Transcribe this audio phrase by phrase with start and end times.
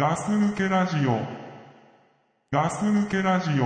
[0.00, 1.19] ガス抜けラジオ。
[2.51, 3.65] ガス抜けラジオ。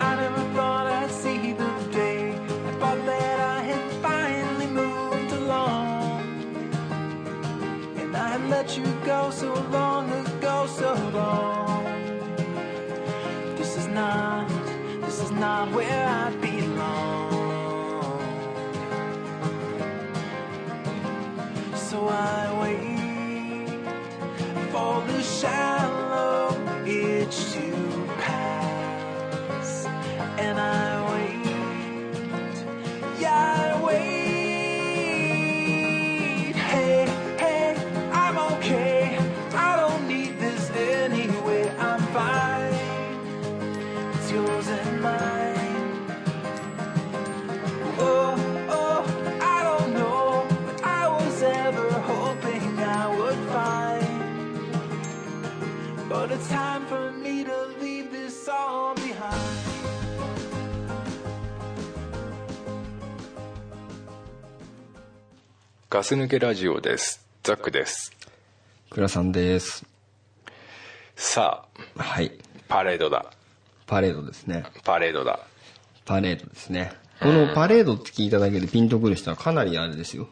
[0.00, 2.30] I never thought I'd see the day.
[2.30, 6.22] I thought that I had finally moved along.
[7.98, 11.84] And I had let you go so long ago, so long.
[13.56, 14.48] This is not,
[15.04, 16.30] this is not where I
[30.38, 30.87] am I?
[65.98, 67.26] ガス抜けラジオです。
[67.42, 68.12] ザックです。
[68.90, 69.84] 倉さんです。
[71.16, 71.66] さ
[71.96, 72.38] あ、はい。
[72.68, 73.32] パレードだ。
[73.84, 74.62] パレードですね。
[74.84, 75.40] パレードだ。
[76.04, 76.92] パレードですね。
[77.20, 80.28] このパレードって聞いただけでピンとくる人はかなりあれですよ。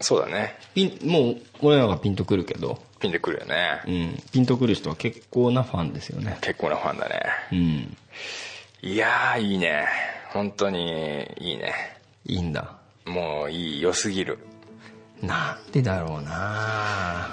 [0.00, 0.58] そうだね。
[0.74, 3.80] ピン、もう、俺らがピンとくるけど、ピンでくるよね。
[3.86, 4.22] うん。
[4.32, 6.36] ピンとくる人は結構なファンですよね。
[6.42, 7.22] 結構なファンだね。
[7.52, 7.96] うん。
[8.82, 9.86] いやー、いいね。
[10.28, 11.72] 本当にいいね。
[12.26, 12.81] いいんだ。
[13.06, 14.38] もういい、良すぎる。
[15.20, 17.28] なんでだろうな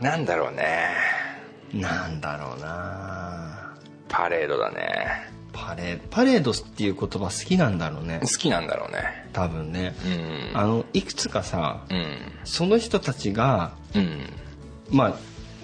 [0.00, 0.90] なんだろうね。
[1.72, 3.74] なんだろうな
[4.08, 5.32] パレードだね。
[5.52, 8.26] パレード、パレードっていう言葉好きなんだろうね好。
[8.26, 9.28] きなんだろうね。
[9.32, 9.94] 多分ね。
[10.52, 10.58] うん。
[10.58, 12.16] あの、いくつかさ、うん。
[12.44, 14.30] その人たちが、うん。
[14.90, 15.14] まあ、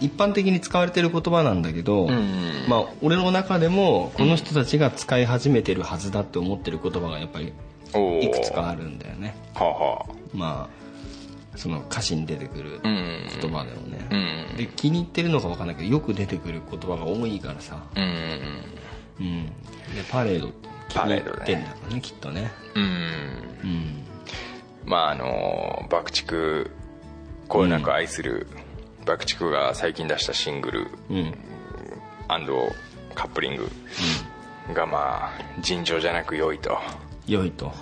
[0.00, 7.52] 一般的に使われてる言葉なんだけど、んまあ、俺の中でもこの人たちが使い始めてるはずだって思ってる言葉がやっぱり
[8.20, 9.34] いくつかあるんだよね。
[9.54, 10.14] はあはあ。
[10.32, 13.26] まあその歌詞に出てくるうん。
[13.40, 14.06] 言葉でもね、
[14.50, 14.56] うん。
[14.56, 18.04] で気に入ってるのか分かんないけどよく出てくる言葉が多いからさ、うん。
[19.20, 19.52] うん、で
[20.10, 22.50] パレードって気に入ってんだろうねきっとね。
[22.74, 22.82] うん。
[22.82, 22.86] う
[23.66, 24.04] ん。
[24.84, 26.70] まああの爆竹
[27.48, 28.46] こよなく愛する
[29.04, 31.34] 爆竹が最近出したシングルうん。
[33.20, 33.68] カップリング
[34.72, 36.78] がまあ尋常じゃなく良いと
[37.30, 37.72] 良いと。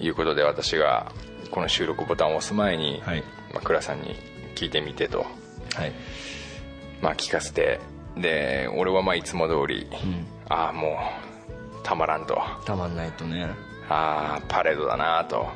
[0.00, 1.10] いうことで私が
[1.50, 3.22] この収録ボタンを押す前に、はい。
[3.52, 4.14] まあ、倉さんに
[4.54, 5.26] 聞いてみてと、
[5.74, 5.92] はい。
[7.02, 7.80] まあ、聞かせて。
[8.16, 9.86] で俺はまあいつも通り、
[10.48, 10.98] ああも
[11.78, 12.36] うたまらんと。
[12.40, 13.48] あたまんないとね。
[13.88, 15.46] あパレードだなと。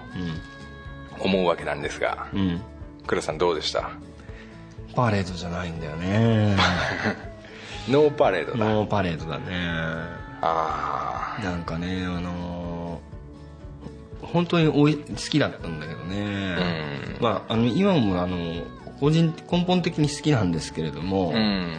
[1.19, 2.41] 思うわけなんですがうん。
[2.41, 2.63] うん
[3.07, 3.91] 倉さんどうでした？
[4.95, 6.57] パレードじゃないんだよね。
[7.91, 8.59] ノーパレードだ。
[8.65, 9.45] ノーパレードだね。
[10.41, 11.37] あ。
[11.43, 13.12] なんかねあのー
[14.23, 16.57] 本当におい好きだったんだけどね、
[17.21, 18.39] まああの今もあの
[19.01, 21.75] 個人根本的に好きなんですけれども、あうん。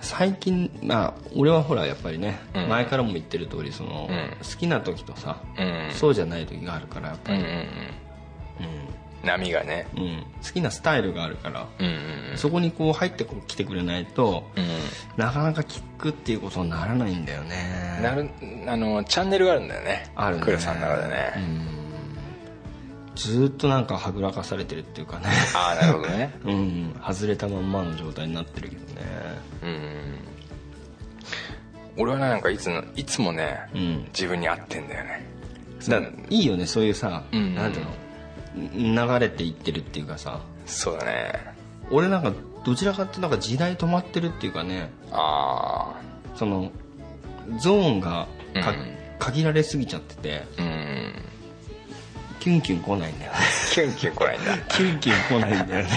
[0.00, 2.68] 最近まあ俺はほらやっぱりね、うん。
[2.68, 4.30] 前からも言ってる通りその、うん。
[4.38, 5.90] 好きな時とさ、うん。
[5.92, 7.50] そうじゃない時があるからやっぱり、うんうん。
[7.50, 7.66] うん
[9.26, 9.86] 波がね。
[9.96, 10.02] うん。
[10.02, 11.88] うん好きなスタイルがあるから、うんう
[12.34, 14.64] んそこにこう入ってこう来てくれないと、うん
[15.16, 17.98] なかなか聞くっていうことにならないんだよね。
[18.02, 18.30] なる
[18.68, 20.12] あのチャンネルがあるんだよね。
[20.14, 20.42] あるね。
[20.42, 21.32] 倉さんの中でね、
[23.16, 25.26] ずーっとなんかはぐらかされてるっていうかね。
[25.54, 26.32] ああなるほどね。
[26.44, 27.00] うん。
[27.04, 29.02] 外れたまんまの状態になってるけどね。
[29.62, 30.18] うん
[31.98, 34.04] 俺はねなんかいつのいつもね、うん。
[34.08, 35.26] 自分に合ってんだよね。
[35.88, 35.98] だ
[36.30, 37.54] いいよねそういうさ、うん。
[37.54, 37.90] なんていうの？
[38.56, 40.40] 流れていってるっていうかさ。
[40.64, 41.32] そうだね。
[41.90, 42.32] 俺なんか
[42.64, 44.90] どちらかってなんか時代止まってるっていうかね。
[45.12, 45.94] あ
[46.34, 46.70] その
[47.60, 48.96] ゾーンがか、うん。
[49.18, 50.42] 限られすぎちゃってて。
[50.58, 51.12] あうん。
[52.40, 53.38] キュンキュン来ないんだよね。
[53.72, 54.58] キュンキュン来ないんだ。
[54.68, 55.90] キュンキュン来ないんだよね。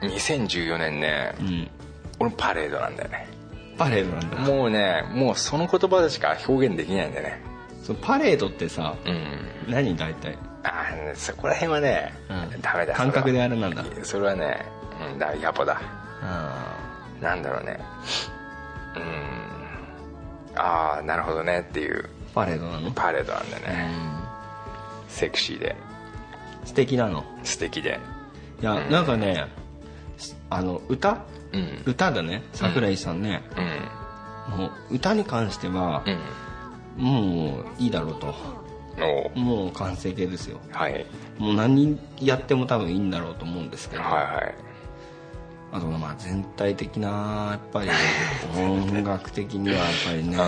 [0.00, 1.70] 2014年ね、うん。
[2.20, 3.26] 俺パレードなんだよね。
[3.76, 4.36] パレードなんだ。
[4.38, 7.42] もうねもうその言葉でしか表現できないんだよね。
[7.82, 9.72] そのパレードってさうん。
[9.72, 10.36] 何大体？
[10.64, 12.60] ああそこら辺はね、うん。
[12.60, 12.94] ダメだ。
[12.94, 13.84] 感覚であれなんだ。
[14.02, 14.66] それはね、
[15.12, 15.80] うん、だやっぱだ。
[16.22, 16.76] あ
[17.20, 17.78] なんだろうね。
[18.96, 20.58] うん。
[20.60, 22.02] ああなるほどねっていう。
[22.02, 22.90] ーパレードなの？
[22.90, 24.22] パレードなんだようね、ん。
[25.08, 25.76] セクシーで。
[26.64, 27.24] 素敵なの？
[27.44, 28.00] 素敵で。
[28.60, 29.46] いやなんかね
[30.50, 31.18] あの歌？
[31.52, 31.82] うん。
[31.86, 32.42] 歌だね。
[32.52, 33.42] 桜井さんね、
[34.50, 34.58] うん。
[34.58, 36.02] もう歌に関しては
[36.98, 37.04] う、ん。
[37.04, 38.34] もういいだろうと
[39.34, 40.60] もう完成形ですよ。
[40.72, 41.06] はい。
[41.38, 44.54] もう何やっても多分いいんだろうと思うんですけど、はいはい。
[45.72, 47.90] あとまあ全体的なやっぱり
[48.56, 50.38] 音楽的にはやっぱりね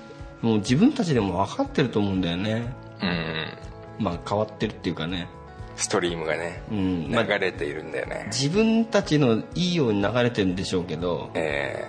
[0.40, 2.72] もう自分たちでも分かってると思うんだよね。
[3.02, 4.04] うん。
[4.04, 5.28] まあ変わってるっていうかね。
[5.76, 7.08] ストリームがね、うん。
[7.10, 8.24] まあ流れているんだよね。
[8.26, 11.84] 自分たちのいいように流れてるんでしょうけどえ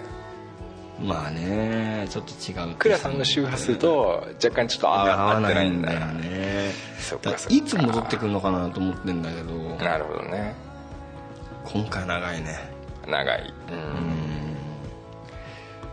[1.00, 6.71] まあねちょっと違うー、クラさんの周波数と若干ちょっと合ってないいんだよよね。
[7.00, 9.53] そかいつ戻ってくるのかなと思ってんだけど。
[9.83, 10.56] なるほどね。
[11.65, 12.71] 今回長いね。
[13.07, 13.53] 長い。
[13.71, 14.57] うん。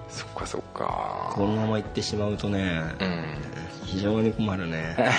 [0.09, 1.33] そっかそっか。
[1.35, 3.25] このまま行ってしまうとねうん。
[3.87, 4.97] 非常に困るね。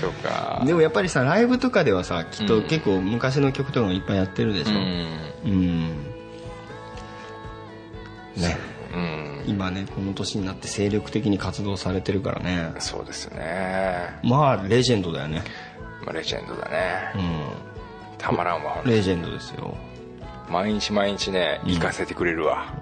[0.00, 0.62] そうか。
[0.66, 4.72] でもやっぱりさライブとかではさきっと結構昔の曲とかもいっぱいやってるでしょ。
[4.72, 5.08] うん。
[5.44, 6.09] うん
[8.40, 8.56] ね。
[8.94, 9.44] うん。
[9.46, 12.72] 今ねこの年になって精力的に活動されてるからね。
[12.78, 14.18] そうですね。
[14.22, 15.42] まあレジェンドだよね。
[16.04, 17.12] まあレジェンドだね。
[17.14, 19.76] うたまらんわんレジェンドですよ。
[20.48, 22.74] 毎日毎日ね行かせてくれるわ、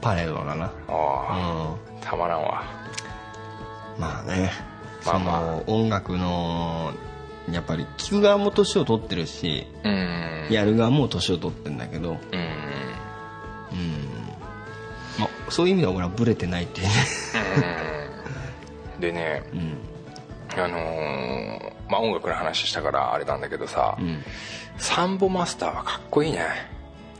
[0.00, 0.66] パレードだな。
[0.66, 1.76] ああ。
[1.92, 2.00] うん。
[2.00, 2.64] たまらんわ。
[3.98, 4.52] まあね
[5.04, 5.40] まあまあ。
[5.40, 6.92] その音楽の
[7.50, 12.18] やっぱり聴く側も年を取ってるしうんやる側も年を取ってんだけど、うん
[15.20, 16.92] まあ、そういう意味では俺はブレてないっていうね。
[19.00, 19.78] でねうん。
[20.62, 24.22] あのーまあ音楽の話したからあれなんだけどさ、うん。
[24.76, 26.46] サンボマスターはかっこいいね。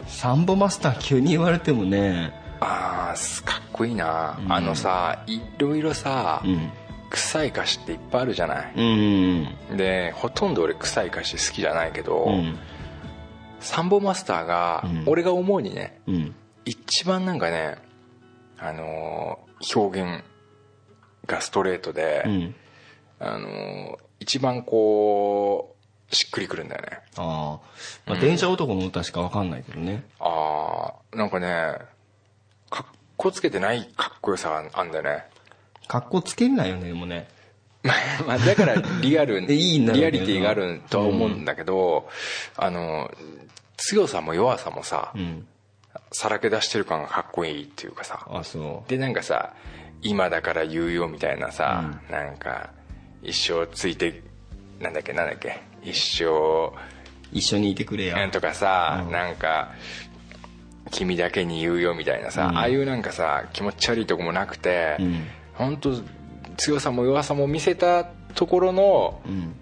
[0.06, 2.32] サンボマスター急に言われてもね。
[2.60, 4.52] ああかっこいいな、うん。
[4.52, 6.70] あのさいろいろさ、うん。
[7.10, 8.82] 臭い歌詞っていっぱいあるじゃない、う
[9.74, 9.76] ん。
[9.76, 12.56] でほとんど俺臭い歌詞好きじゃないけど、うん。
[13.58, 15.04] サンボマスターが、うん。
[15.06, 16.34] 俺が思うにねうん。
[16.64, 17.78] 一番なんかね
[18.60, 20.24] あのー表現
[21.26, 22.54] がストレートで、うん。
[23.18, 25.76] あのー一番こ
[26.10, 26.88] うしっくりくるんだよね。
[27.16, 30.04] ああ、まあ、電車男の歌しか分かんないけどね。
[30.18, 31.78] ああなんかね
[32.68, 35.24] かっこつけてないかっこよさがあんだよね。
[35.88, 37.28] 格好つけんないよねでもね。
[38.26, 42.08] まあだからリアルで いいリアリティがあるとは思うんだけど、
[42.56, 43.10] あの
[43.78, 45.46] 強さも弱さもさ、うん
[46.12, 48.26] さらけ出してる感がかっこいいっていうかさ。
[48.28, 49.54] あそでなんかさ
[50.02, 52.70] 今だから言うよみたいなさ、なんか
[53.22, 54.22] 一生ついて
[54.80, 56.72] なんだっけなんだっけ一生う
[57.32, 59.12] 一緒にいてくれやなんとかさ、うん。
[59.12, 59.72] なんか
[60.90, 62.58] 君だけに言うよみたいなさ、うん。
[62.58, 65.24] ああいうなんかさ気持ち悪いとこもなくて、うん。
[65.54, 65.94] 本当
[66.56, 68.04] 強さも弱さも見せた
[68.34, 69.54] ところのうん。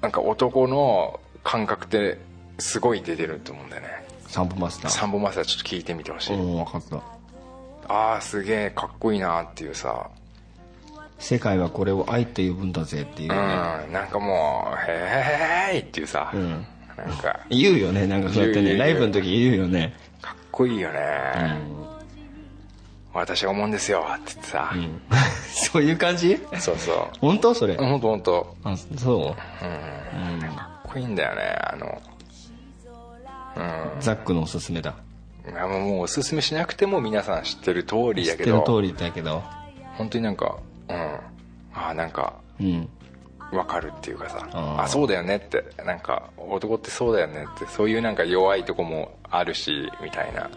[0.00, 2.18] なんか男の感覚って
[2.58, 3.88] すごい出てると思うんだよね
[4.30, 4.90] サンボマスター。
[4.90, 6.96] サンボマスターちょっと聞いてみてほしい、うん分かった。
[7.92, 10.08] ああすげえかっこいいなっていうさ。
[11.18, 16.64] 世界はこれを愛と呼ぶんだぜっていううんね、なんかもう「へーい!」っていうさ、うん。
[16.96, 17.40] なんか。
[17.50, 18.76] 言うよねなんかそうやってね。
[18.76, 19.94] ライブの時言うよね。
[20.22, 21.00] かっこいいよね、
[21.36, 23.20] うん。
[23.20, 25.02] 私は思うんですよって言ってさ、うん。
[25.52, 26.38] そういう感じ？
[26.60, 27.08] そうそう。
[27.20, 27.52] 本当？
[27.52, 27.76] それ。
[27.76, 28.56] 本当本当。
[28.64, 29.18] あそう？
[29.18, 30.34] ん。
[30.34, 30.40] うん。
[30.54, 31.86] かっこいいんだよねあの。
[31.86, 32.19] う
[34.00, 34.94] ザックのおすすめだ。
[35.44, 38.60] うんあもうおすすめしなくても皆さん知ってる通り知だけど。
[38.60, 39.42] ってる通りだけど。
[39.96, 40.58] 本当になんか
[40.88, 40.96] うん。
[40.96, 42.88] ああなんかうん。
[43.52, 44.48] わかるっていうかさ。
[44.52, 45.64] あそうだよねって。
[45.84, 47.66] なんか男ってそうだよねって。
[47.66, 50.50] そういうなんか弱いとこもあるしみたいな。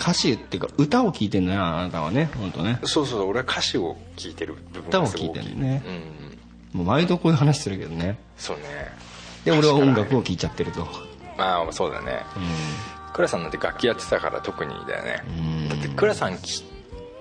[0.00, 2.28] 歌詞っていうか歌を聴いてんだよあなたはね。
[2.36, 2.80] 本当ね。
[2.84, 5.26] そうそう俺は歌詞を聞いてる部分歌をがすごい。
[5.28, 5.82] 聴いてるね。
[5.86, 5.90] う
[6.24, 8.18] んもう毎度こういう話するけどね。
[8.36, 8.64] そうね。
[9.44, 10.86] で俺は音楽を聴いちゃってると
[11.38, 12.24] まあそうだね。
[13.14, 15.22] 倉さんなんて楽器やってたから特にだよね。
[15.26, 15.30] う
[15.66, 15.68] ん。
[15.68, 16.64] だって倉さんき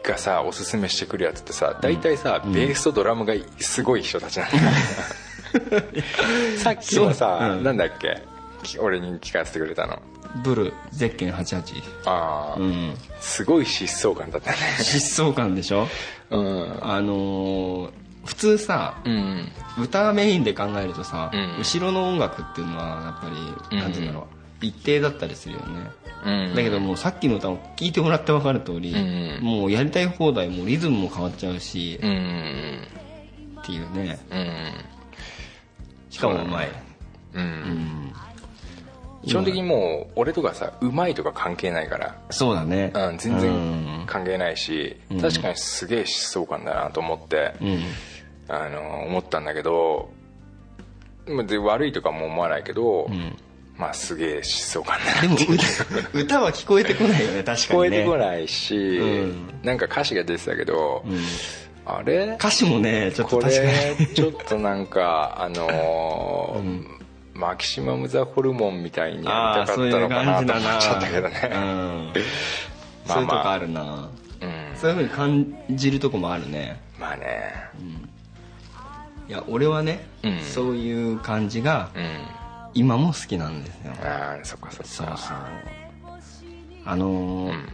[0.04, 4.64] がさおすすめしてくるやつってさ大体さ、ベースとドラムがすごい人たちなんだよ。
[6.58, 7.52] さっきもさ、そう。
[7.58, 7.64] うん。
[7.64, 8.22] なんだっけ？
[8.64, 10.00] き俺に聞かせてくれたの。
[10.44, 12.94] ブルゼッケン88ああ、うん。
[13.20, 14.58] すごい疾走感だったね。
[14.80, 15.88] 疾走感でしょ？
[16.32, 16.80] うん。
[16.82, 17.90] あのー
[18.28, 19.48] 普通さうん。
[19.82, 21.58] 歌メインで考えるとさ、うん。
[21.60, 23.30] 後ろの音楽っていうのはやっぱ
[23.72, 24.28] り何て言うんだろ
[24.62, 25.90] う、一定だったりするよね、
[26.26, 26.56] うん。
[26.56, 29.44] だけどもうさっきの歌を聴いてもらって分かる通り、うん。
[29.44, 32.82] もうやりたい放題もうリズムも変わっちゃうし、うん。
[33.62, 34.20] っていうね。
[34.30, 34.74] うん。
[36.10, 36.70] しかもうまい、
[37.34, 38.14] うん、うん。
[39.26, 42.16] 基本的にもう俺とかさうまいとか関係ないから。
[42.30, 42.92] そうだね。
[42.94, 44.06] うん、全う然ん。
[44.06, 47.80] 関係ないし、確かにすげえ疾走感だなと思って、うん
[48.48, 50.10] あの思ったんだけど
[51.28, 53.38] まあで悪いとかも思わないけど、ん。
[53.78, 57.58] まあすげえ疾走感だなでも歌歌は聞こえてこないよね確かにね。
[57.64, 59.50] 聞こえてこないし、うん。
[59.62, 61.20] なんか歌詞が出てたけど、うん。
[61.86, 62.36] あれ？
[62.40, 66.98] 歌詞もねちょっとこれちょっとなんかあのー
[67.36, 72.14] マキシマム・ザ・ホルモンみたいにやりあたかったのかなと思っちゃったけどね、うん
[73.08, 74.10] まあそういうとこあるな、
[74.42, 74.76] うん。
[74.76, 76.82] そういうふうに感じるとこもあるね。
[77.00, 77.54] まあね
[79.28, 80.40] いや俺はね、うん。
[80.42, 82.26] そういう感じがうん。
[82.74, 83.94] 今も好きなんですよ。
[84.04, 84.86] ああそっかそっか。
[84.86, 85.38] そうそう。
[86.86, 87.68] あのーうん。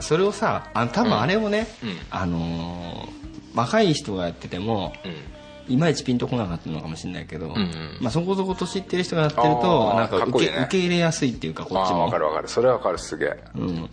[0.00, 1.96] それをさあ多分あれをね、うん。
[2.10, 3.16] あのー
[3.54, 5.36] 若い人がやっててもうん。
[5.68, 7.98] いまいちピンとこなかったのかもしれないけど、んうん。
[8.00, 10.58] まあ、そこそこ年いってる人がやってるとなんか受けね。
[10.62, 12.04] 受け入れやすいっていうかこっちも。
[12.04, 12.48] 分かる分かる。
[12.48, 12.98] それは分かる。
[12.98, 13.44] すげえ。
[13.56, 13.90] うん、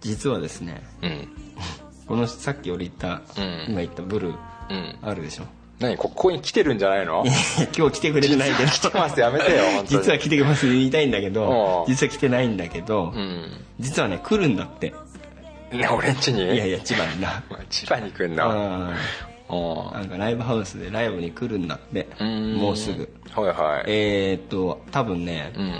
[0.00, 1.28] 実はですねうん。
[2.08, 3.66] このさっき俺言った、うん。
[3.68, 4.32] 今言ったブルー。
[4.32, 4.51] うん
[5.02, 5.44] あるでしょ。
[5.80, 5.96] 何？
[5.96, 7.24] ここに来てるんじゃないの？
[7.76, 8.70] 今日来てくれてないけど。
[8.70, 13.50] 来てますやめてよ 実は来てます言いたいんだけど実は来てないんだけど、うん。
[13.80, 14.92] 実はね来るんだって。
[15.72, 16.44] ね俺んちに？
[16.44, 17.42] いやいや千葉にな。
[17.70, 18.48] 千葉に来んの？
[18.48, 18.94] うん。
[19.48, 22.06] おなんかライブハウスでライブに来るんだって。
[22.22, 23.08] もうすぐ。
[23.34, 23.84] はいはい。
[23.88, 25.74] えー、っと多分ね、うん。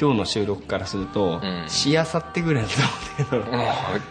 [0.00, 1.64] 今日の収録からすると、ん。
[1.68, 2.68] しあさってぐらいだ
[3.24, 3.66] と思うんだもう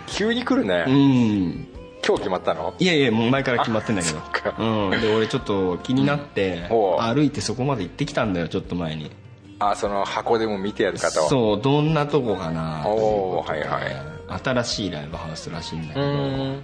[0.07, 0.83] 急に来るね。
[0.85, 1.67] けどうん
[2.05, 2.73] 今日決まったの？
[2.79, 4.19] いやいやもう前から決まってんだけど。
[4.57, 6.99] うん、で俺ちょっと気になって、おう。
[7.01, 9.11] 歩いてそこまで行ってきたんだよちょっと前に。
[9.59, 12.81] あその箱でも見てやる方はそうどんなとこかな。
[12.83, 14.41] とおーはいはい。
[14.43, 16.63] 新しいライブハウスらしいんだけうど、ん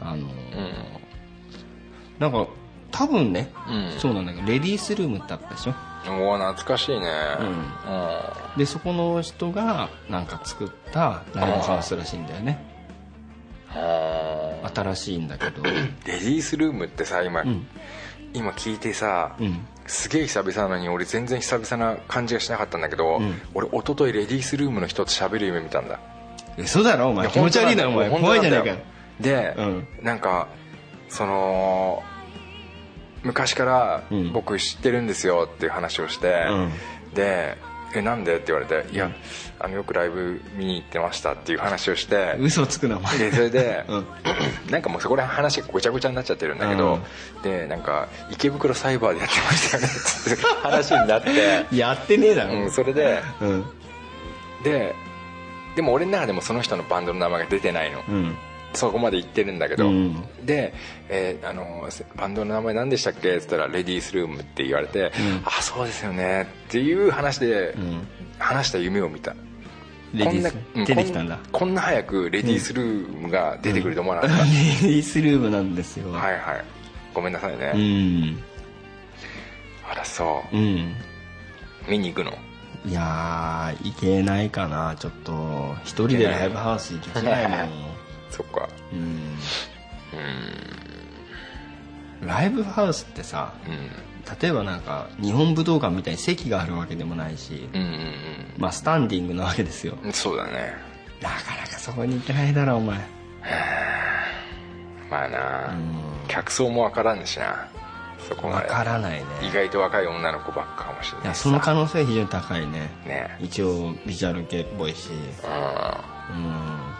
[0.00, 0.28] あのうん。
[2.18, 2.46] なんか
[2.90, 3.98] 多分ね、うん。
[3.98, 5.72] そうなんだけどレディースルームってあったでしょ？
[6.10, 7.06] もう懐かしいね。
[8.56, 12.64] でそこの人がなんか作ったライブハウスらしいんだよね
[14.80, 15.62] うん新しいんだけど。
[15.62, 17.66] レディースルームってさ今、ん。
[18.34, 19.66] 今聞いてさ、うん。
[19.86, 23.40] すげえ久々なのに俺全然久々な感じがしなかったんだけど、ん。
[23.54, 26.00] 俺一昨日レディースルームの人と喋る夢見たんだ
[26.58, 27.10] 嘘だろ？
[27.10, 28.10] お前気持ち悪いなお前。
[28.10, 28.76] 怖いじゃないか。
[29.20, 29.88] で、うん。
[30.02, 30.48] なんか
[31.08, 32.02] その
[33.22, 34.32] 昔からうん。
[34.32, 36.46] 僕知ってるんですよっていう話をして、
[37.14, 37.56] で
[37.98, 39.10] 「えなんで?」って言われて「いや
[39.58, 44.06] あのよくライブ見に行ってました」っていう話をして嘘つくなでそれで、 うん。
[44.70, 46.98] なんかもうそこら辺話がごちゃごちゃになっちゃってるんだけど、
[47.42, 52.54] でなんか池袋サイバーでやってましたよねって話になって、 やってねえだろ。
[52.54, 53.64] うん、それでうん。
[54.64, 54.94] で
[55.76, 58.36] でも俺の中でもその人のバンドの名前が出てないの、うん
[58.76, 60.24] そこまで言ってるんだけど、うん。
[60.44, 60.72] で、
[61.08, 65.12] えーあのバンドの名前何でしたっけ?」って言ったら「レディースルーム」って言われて
[65.44, 68.06] 「あそうですよね」っていう話で、ん。
[68.38, 69.34] 話した夢を見た。
[70.12, 71.38] レディースこんな出てきたんだ。
[71.52, 76.12] こんな早くレディースルームが出てくると思わなかった、 レディースルームなんですよ。
[76.12, 76.64] はいはい。
[77.14, 78.42] ごめんなさいね、うん。
[79.90, 80.56] あらそう。
[80.56, 80.94] うん。
[81.88, 82.32] 見に行くの？
[82.86, 84.94] いやー行けないかな。
[84.98, 87.60] ちょっと一人でライブハウス行けないもん
[88.30, 88.68] そっか。
[88.92, 89.36] うん。
[92.26, 93.90] ライブハウスってさうん
[94.40, 98.14] 例えばなんか日本武道館みたいに席があるわけでもないし、うんうん
[98.58, 99.96] まあスタンディングなわけですよ。
[100.02, 100.74] うんそうだね。
[101.22, 102.98] なかなかそこに行けないだろお前。
[105.08, 106.28] まあな、うん。
[106.28, 107.68] 客層もわからんしな。
[108.28, 109.26] そこまわでからないね。
[109.42, 112.90] 意外と若い女の子ばっかかもしれないその可能性は非常に高いね。
[113.06, 113.38] ね。
[113.40, 115.10] 一応ビジュアル系っぽいし。
[116.32, 116.36] うん。
[116.36, 116.95] うん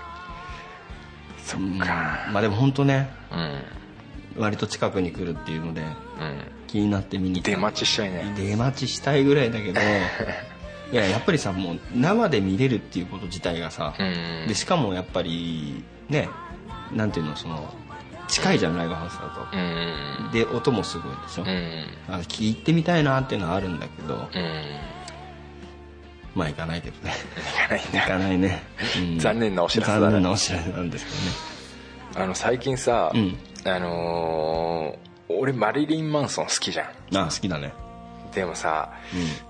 [1.46, 1.78] そっうん。
[1.78, 3.08] かまあでも本当ね
[4.36, 4.42] うん。
[4.42, 5.86] 割と近くに来るっていうのでうん。
[6.66, 7.50] 気になって見に行った。
[7.52, 8.34] 出待ちしちゃいね。
[8.36, 9.80] 出待ちしたいぐらいだけど
[10.92, 14.48] いややっぱりさもう生で見れるっていうこと自体がさ、うん。
[14.48, 16.28] でしかもやっぱりね
[16.92, 17.72] なんていうのその
[18.28, 19.46] 近いじゃんライブハウスだと。
[19.52, 20.30] うん。
[20.32, 21.86] で音もすごいでしょ、うん。
[22.14, 24.62] あ聞いてみたいなっていうのはあるんだけどうん
[26.36, 27.14] まあ行かないけどね。
[27.92, 28.62] 行かないね、
[28.98, 29.18] うん。
[29.18, 30.02] 残念なお知らせだね。
[30.04, 31.06] 残念なお知らせなんです
[32.14, 33.38] けあの最近さ、うん。
[33.64, 36.86] あのー俺マリリン・マンソン好きじゃん。
[36.86, 37.72] どねあ好きだね
[38.36, 38.92] でもさ、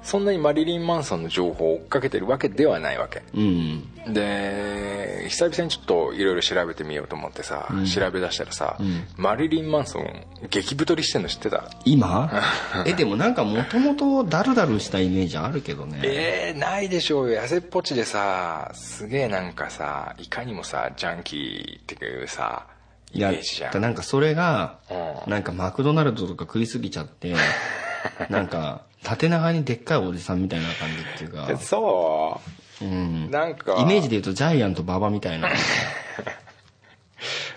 [0.04, 3.20] そんなにマリリン・マンソンの情報を追っかけてるわけではないわけ。
[3.34, 3.82] うん。
[4.14, 8.78] で久々にちょっといろいろ調べてみようと思ってさ、調べ出したらさ、
[9.16, 11.68] マリリン・マンソン激太りしてんの知ってた？
[11.84, 12.30] 今？
[12.86, 16.00] えでもなんかもともとダルダルしたイメージあるけどね。
[16.04, 17.42] えー、ないでしょうよ。
[17.42, 22.66] 痩せっぽちでさすげえなんかさいかにもさジャンキーっていうさ
[23.12, 23.80] イいやメージじゃん。
[23.80, 24.78] なんかそれが
[25.26, 25.30] うん。
[25.32, 27.34] なんかマクドナルドとか食いすぎちゃって
[28.30, 31.46] なんか縦長にでっかいおじさんみたいな感じっていうか。
[31.50, 32.40] えそ
[32.80, 32.84] う？
[32.84, 33.26] ん。
[33.26, 33.76] うなんか。
[33.78, 35.48] イメージで言うとジャイアント馬場みたいな。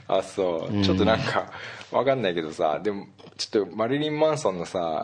[0.08, 1.52] あそう、ちょっとなんか
[1.92, 5.04] わかんないけどさでもちょっとマリリン・マンソンのさ、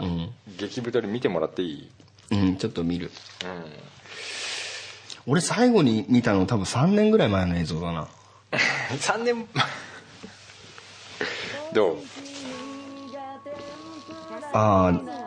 [0.57, 1.89] 激太り見てもらっていい？
[2.31, 3.11] うんちょっと見る。
[5.27, 8.07] 俺最後に見たの多分3年ぐらい前の映像だな。
[8.99, 9.47] 3年。
[11.73, 11.97] どう？
[14.53, 15.24] あー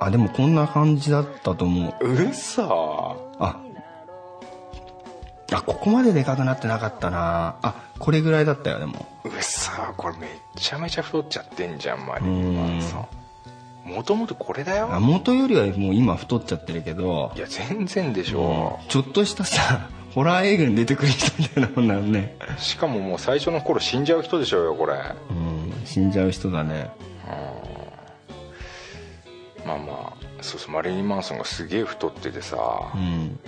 [0.00, 2.12] あでもこんな感じだったと思う。
[2.12, 3.60] うそあ。
[5.52, 7.56] あここまででかくなってなかったな。
[7.62, 9.06] あこれぐらいだったよでも。
[9.24, 13.06] うそこれめちゃめちゃ太っちゃってんじゃんマリリン・マンソ
[13.84, 14.88] ンもともとこれだよ。
[14.90, 17.32] あ元よりはもう今太っちゃってるけど。
[17.36, 22.36] いや全然でしょ、ちょっとしたさホラー映画に出てくる人みたいなもんなのね。
[22.56, 24.94] しかももう最初の頃死んじゃう人でしょうよこれ。
[24.94, 25.72] うん。
[25.84, 26.90] 死んじゃう人だね
[29.70, 32.56] まあまあそうそうマリリン・マンソンがすげえ太っててさ、
[32.94, 33.38] うん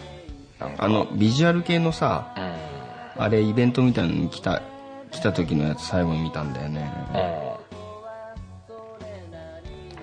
[0.61, 0.77] なん。
[0.77, 3.23] かあのビジュアル系のさうん。
[3.23, 4.63] あれイベントみたいなのに来た
[5.11, 6.91] 来た時のやつ最後に見たんだよね。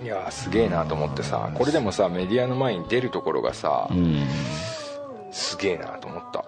[0.01, 0.05] うん。
[0.05, 4.25] いやーすげえなと思ってさこれでもさメディアの前に出るところがさ、うん。
[5.31, 6.43] すげえなと思った。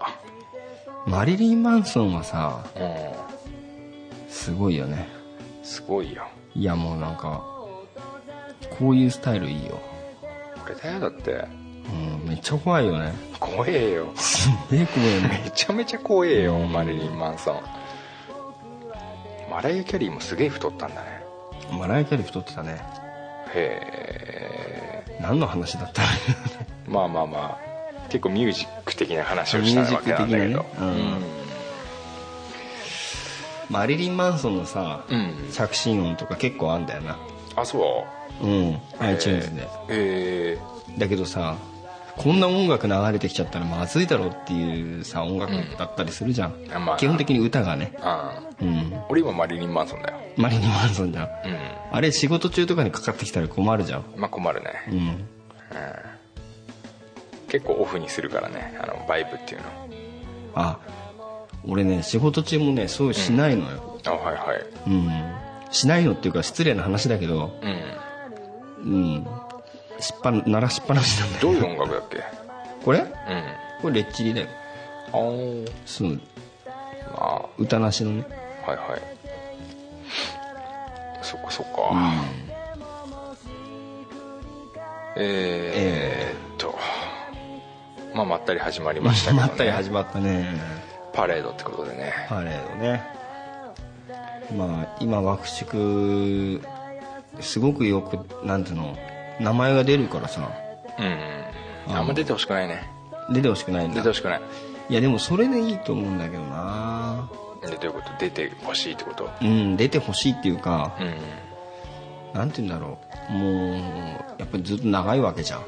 [1.05, 4.31] マリリン・マンソンはさうん。
[4.31, 5.07] すごいよね。
[5.63, 6.27] すごいよ。
[6.55, 7.43] いやもうなんか
[8.79, 9.79] こういうスタイルいいよ、
[10.63, 11.45] これだよだって。
[12.21, 13.13] うん、めっちゃ怖いよね。
[13.39, 14.11] 怖えよ。
[14.15, 15.41] すっげえ怖いよね。
[15.45, 17.61] めちゃめちゃ怖えよマリリン・マンソン。
[19.49, 21.23] マライア・キャリーもすげえ太ったんだね。
[21.77, 22.81] マライア・キャリー太ってたね。
[23.53, 25.17] へえ。
[25.21, 26.01] 何の話だった？
[26.01, 26.07] の
[26.87, 27.71] まあまあまあ。
[28.09, 31.41] 結構ミュージック的な話をしたわけなんだけど、ミュージック的なね。
[33.69, 37.17] マリリン・マンソンのさ、うん、うん、着信音とか結構あんだよな
[37.55, 38.05] あそ
[38.41, 38.45] う？
[38.45, 38.77] うん。
[38.99, 40.57] iTunes でえ
[40.97, 41.55] だけどさ
[42.17, 47.93] こんな音楽流れてきちゃったらまずいだろうっていうさ音楽だったりするじゃん、あまあ基本的に歌がね。
[47.97, 48.43] ー、あ。
[48.61, 50.17] うん俺今マリリン・マンソンだよ。
[50.37, 51.25] マリリン・マンソンじゃん。
[51.25, 51.29] う
[51.91, 54.01] あれ仕事中とかにかかってきたら困るじゃん。
[54.01, 54.71] んまあ困るね。
[54.89, 55.25] うん。
[57.47, 58.77] 結構オフにするからね。
[58.81, 59.67] あのバイブっていうの。
[60.55, 60.79] あ
[61.65, 63.99] 俺ね仕事中もねそうしないのよ。
[64.05, 64.65] あはいはい。
[64.87, 65.07] うん、
[65.71, 68.93] しないのっていうか失礼な話だけどうん。
[68.93, 69.27] うん。
[69.99, 72.23] しっぱ鳴らしっぱなしなんだよどういう音楽だっけ？
[72.83, 72.99] これ？
[72.99, 73.07] うん。
[73.81, 74.47] これレッチリだよ。
[75.13, 75.71] あー。
[75.85, 76.19] そう
[77.13, 78.25] ま歌なしのね。
[78.65, 79.01] あはいはい。
[81.21, 81.93] そっかそっか、
[85.15, 86.75] えー、っと。
[88.13, 90.59] まあまったり始まりましたけど、まね、ったり始まったね。
[91.13, 92.11] パレードってことでね。
[92.27, 93.03] パレードね
[94.55, 96.59] まあ今爆竹
[97.41, 98.97] すごくよくなんていうの
[99.39, 100.51] 名前が出るからさ。
[100.99, 101.95] うん。
[101.95, 102.83] あんま出てほしくないね。
[103.31, 103.95] 出てほしくないんだ。
[103.95, 104.41] 出てほしくない。
[104.89, 107.29] いやでもそれでいいと思うんだけどな。
[107.61, 108.07] でどういうこと？
[108.19, 109.29] 出てほしいってこと？
[109.41, 110.95] うん出てほしいっていうか。
[110.99, 112.37] うん。
[112.37, 112.97] なんて言うんだろ
[113.29, 113.33] う。
[113.33, 113.75] もう
[114.37, 115.61] やっぱりずっと長いわけじゃん。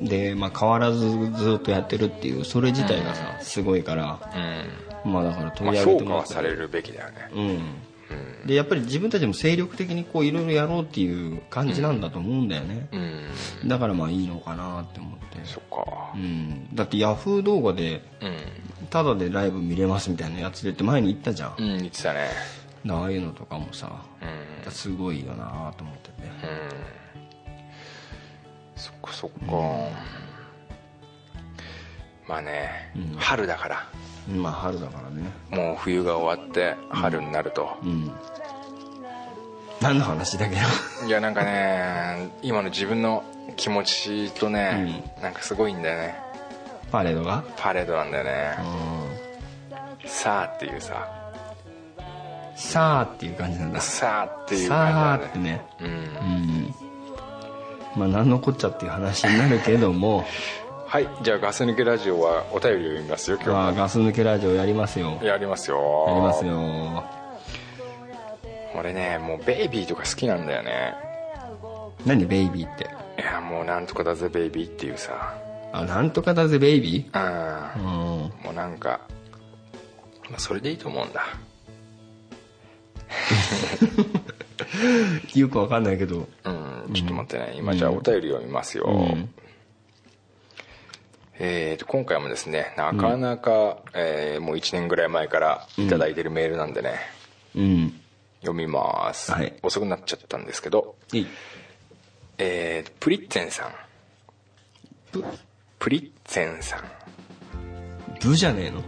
[0.00, 0.04] うん。
[0.04, 4.20] で、まあ、変わらずずっとやってるっていうそれ自体がさ、すごいから。
[4.34, 7.30] うんまあだから取まあ、り上げ評てもらって価はされるべきだよね。
[7.34, 8.46] うん。
[8.46, 13.68] でやっぱり自分たちも精力的にこういろいろやろうっていう感じなんだと思うんだよね、うん。
[13.68, 15.38] だからまあいいのかなって思って。
[15.44, 16.12] そっか。
[16.14, 16.74] うん。
[16.74, 18.36] だってヤフー動画でうん。
[18.90, 22.28] タダでライブ見れますみたいなやつでって前に言ったじゃん、うん言ってたね。
[22.88, 24.48] ああいうのとかもさうん。
[24.70, 26.30] すごいよなと思ってね
[28.76, 29.90] そっかそっか、
[32.28, 33.88] まあね、春だから
[34.28, 35.32] まあ春だからね。
[35.50, 38.12] もう冬が終わって春になると、うん。
[39.80, 41.06] 何の話だけど。
[41.06, 43.22] いやなんかね今の自分の
[43.56, 46.16] 気持ちとね、なんかすごいんだよね。
[46.92, 47.42] パレードが？
[47.56, 48.58] パレードなんだよね。
[50.02, 50.08] う、ん。
[50.08, 51.06] さあっていうさ。
[52.56, 53.80] さあっていう感じなんだ。
[53.80, 55.62] さあっていうさあ感じだね。
[55.64, 55.80] ってね。
[55.80, 55.88] うん。
[55.88, 55.90] う
[57.96, 57.98] ん。
[58.00, 60.24] まあ何のこっちゃっていう話になるけども
[60.88, 65.18] はいじゃあガス抜けラジオはお便りを読みますよ今日まあはガス抜けラジオやりますよ。
[65.22, 66.04] やりますよ。
[66.08, 67.04] やりますよ。
[68.78, 70.94] 俺ねもうベイビーとか好きなんだよね。
[72.06, 72.84] 何ベイビーって？
[73.20, 75.34] いやもうなんとかだぜベイビーっていうさ。
[75.72, 77.20] あなんとかだぜベイビうん。
[77.20, 77.84] ーうん。
[77.86, 79.00] もうなんか、
[80.30, 81.22] まあ、それでいいと思うんだ。
[85.34, 86.26] よくわかんないけど。
[86.44, 89.28] うんちょっと待ってね、今じゃあお便り読みますよ、ん
[91.40, 96.94] えーと今回もですねなかなか、えーもう1年ぐらい前から頂いただいてるメールなんでね、
[97.54, 98.00] うん。
[98.40, 99.54] 読みます、はい。
[99.62, 101.26] 遅くなっちゃったんですけどいい。
[102.38, 103.72] えープリッツェンさん。
[105.12, 105.24] ブ
[105.78, 106.80] プリッツェンさん。
[108.20, 108.82] ブじゃねえの？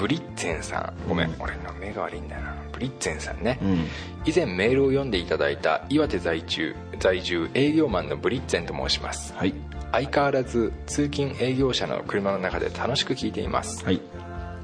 [0.00, 0.94] ブリッツェンさん。
[1.06, 2.54] ごめん、俺の目が悪いんだよな。
[2.72, 3.86] ブリッツェンさんね、うん。
[4.24, 9.34] 以前メールを読んでいただいた岩手在住在住営業マンのブリッツェンと申します。
[9.34, 9.52] はい。
[9.92, 13.84] 相変わらず通勤営業者の車の中で楽しく聞いています。
[13.84, 14.00] はい。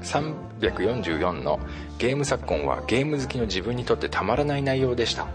[0.01, 1.59] 344の
[1.99, 5.27] ゲーム昨今はゲーム好きの自分にとってたまらない内容でした、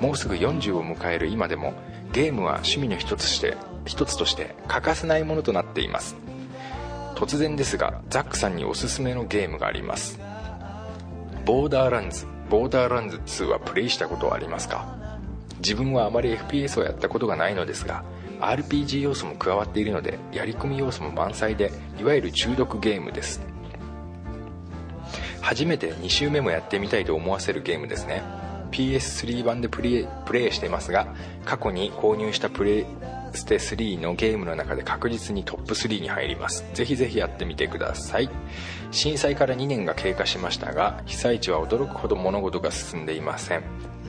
[0.00, 1.72] もうすぐ40を迎える今でも
[2.12, 6.16] ゲームは趣味の一つして一つとして欠かせないものとなっています
[7.14, 10.18] 突然ですがザックさんにおすすめのゲームがあります。
[11.44, 12.26] ボーダーランズ。
[12.50, 15.18] ボーダーランズ2はプレイしたことはありますか？
[15.58, 18.04] 自分はあまり FPS をやったことがないのですが
[18.40, 23.40] RPG 要素も加わっているのでやり込み要素も満載でいわゆる中毒ゲームです。
[25.40, 28.22] 初めて2周目もやってみたいと思わせるゲームですね。
[28.70, 31.06] PS3 版でプレイしていますが
[31.44, 32.86] 過去に購入したプレイ
[33.36, 36.64] ステ3のゲームの中で確実にトップ3に入ります。
[36.74, 38.30] ぜひぜひやってみてください。
[38.90, 43.62] 震災から2年が経過しましたが被災地は驚くほど物事が進んでいません。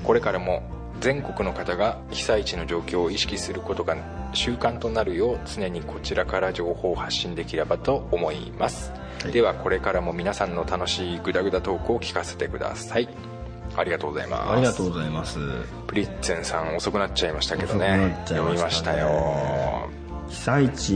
[0.03, 0.63] これからも
[1.01, 3.97] 全国の方が被災地の状況を意識することが
[4.33, 8.91] 習慣となるよう常にこちらから情報を発信できればと思います、
[9.31, 13.09] ではこれからも皆さんの楽しいグダグダトークを聞かせてください
[13.77, 14.51] ありがとうございます。
[14.51, 15.39] ありがとうございます。
[15.87, 18.47] プリッツェンさん遅くなっちゃいましたけど遅くねなっちゃいましたね。
[18.47, 19.89] 読みましたよ。
[20.29, 20.93] 被災地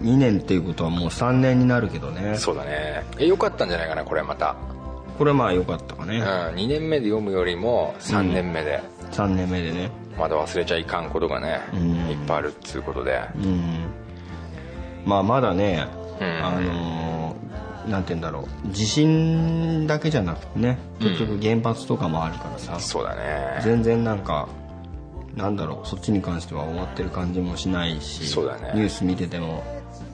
[0.00, 2.36] 2年っていうことはもう3年になるけどね。
[2.36, 3.04] そうだね。
[3.18, 4.56] えよかったんじゃないかなこれまた、
[5.18, 8.80] これはまあ良かったかね、うん、2年目で読むよりも3年目で、
[9.12, 9.90] 3年目でね。
[10.18, 11.94] まだ忘れちゃいかんことがね、うん。
[12.10, 13.20] いっぱいあるっつうことで。
[13.36, 13.86] うん。
[15.04, 15.86] まあまだね、
[16.20, 16.26] うん。
[16.44, 17.04] あのー
[17.88, 18.72] なんて言うんだろう。
[18.72, 23.60] 地震だけじゃなくてね結局原発とかもあるからさ、そうだね。
[23.62, 24.48] 全然なんか
[25.36, 28.72] なんだろうそっちに関しては終わってる感じもしないしそうだね。
[28.74, 29.64] ニュース見てても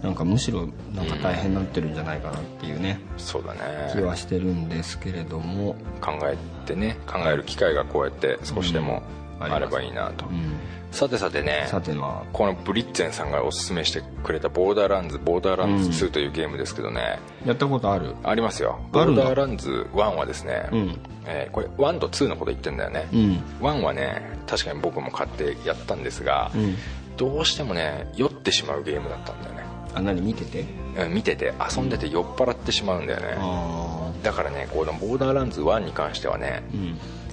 [0.02, 3.54] なんかむしろなんか大変になってるんじゃないかなっていうね、そうだ
[3.92, 10.52] 気ねはしてるんですけれども、考えてね考える機会がこうやって少しでもうんあればいいなと、うん、
[10.90, 18.14] さてさてねさてまこのブリッツェンさんがおすすめしてくれた「ボーダーランズボーダーランズ2」というゲームですけどね、あやったことある？
[18.22, 18.80] ありますよ。
[18.92, 20.98] ボーダーランズ1はですね、うん。
[21.26, 23.42] えーこれ1と2のこと言ってんだよね、うん。
[23.60, 26.76] 1はね確かに僕も買ってやったんですが、うん。
[27.16, 29.64] どうしてもね酔ってしまうゲームだったんだよね。
[29.94, 30.20] あ何？
[30.20, 30.64] 見てて？
[30.98, 36.64] うん見てて遊んでて酔っ払ってしまうんだよね、あだからねこのボーダーランズ1に関してはね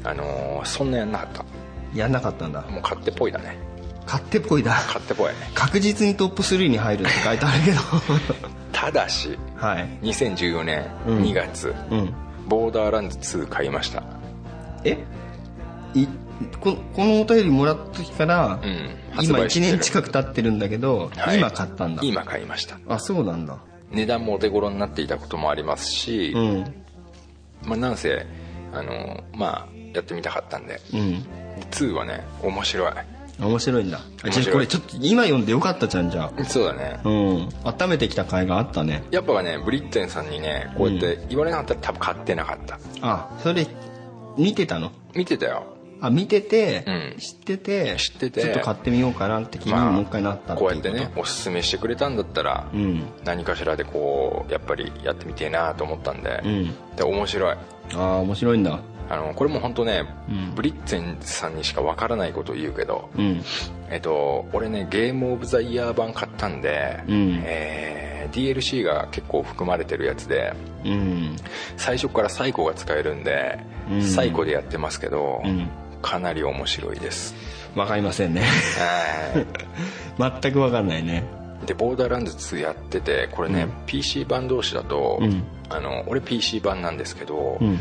[0.03, 1.43] あのーそんなやんなかった
[1.93, 2.61] やんなかったんだ。
[2.61, 3.57] もう勝手っぽいだね。
[4.05, 4.71] 勝手っぽいだ。
[4.71, 5.27] 勝手っぽい。
[5.27, 7.77] ね確実にトップ3に入るって書いてあるけど。
[8.71, 9.87] ただしはい。
[10.03, 11.23] 2014年うん。
[11.23, 12.13] 2月、うん。
[12.47, 14.03] ボーダーランズ2買いました。
[14.83, 14.97] え？
[15.93, 16.07] い
[16.61, 18.89] ここのお便りもらった時から、うん。
[19.15, 19.77] 今1発売してる。
[19.77, 21.39] 年近く経ってるんだけど、はい。
[21.39, 22.01] 今買ったんだ。
[22.03, 22.77] 今買いました。
[22.87, 23.57] あそうなんだ。
[23.91, 26.73] 値段もお手頃になっていたこともありますし、うん。
[27.65, 28.25] まあ、なんせ
[28.73, 30.79] あのまあやってみたかったんで。
[30.93, 31.25] うん。
[31.71, 32.91] 2はね面白い。
[33.39, 34.01] 面白いんだ。
[34.31, 36.99] じゃあこれちょっと今読んでよかったじゃんじゃそうだね。
[37.03, 37.49] あうん。
[37.63, 39.03] 温めてきた甲斐があったね。
[39.11, 42.79] やっぱねブリッテンさんにねこうやって言われなかったら多分買ってなかった。
[43.01, 43.67] あそれ
[44.37, 44.91] 見てたの？
[45.15, 45.65] 見てたよ。
[45.99, 47.19] あ見てて、うん。
[47.19, 53.03] 知ってて知っててちょっと買ってみようかなって気にもう一回なったっていうこと、こうやってねおすすめしてくれたんだったら、うん。
[53.23, 56.95] 何かしらでこうやっぱりやってみてえなと思ったんで、うん。
[56.95, 57.55] で面白い。
[57.93, 60.55] ああ面白いんだあのこれも本当ね、うん。
[60.55, 63.41] ブリッツェンさんにしかわからないことを言うけど、うん。
[63.89, 67.41] えっと俺ねゲームオブザイヤー版買ったんで、うん。
[67.45, 71.35] えー DLC が結構含まれてるやつでうん。
[71.77, 73.57] 最初からサイコが使えるんで、
[73.89, 74.01] うん。
[74.01, 75.69] サイコでやってますけど、うん。
[76.01, 77.33] かなり面白いです。
[77.75, 78.41] わかりませんね。
[78.41, 79.45] は
[80.41, 81.23] 全くわかんないね。
[81.63, 83.71] いでボーダーランズ2やっててこれね、うん。
[83.85, 85.43] PC 版同士だと、うん。
[85.69, 87.79] あの俺 PC 版なんですけど、うん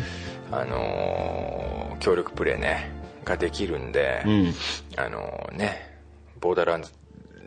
[0.51, 2.91] あのー協力プレイね
[3.25, 4.55] ができるんで、うん。
[4.97, 5.99] あのね
[6.41, 6.93] ボーダーランズ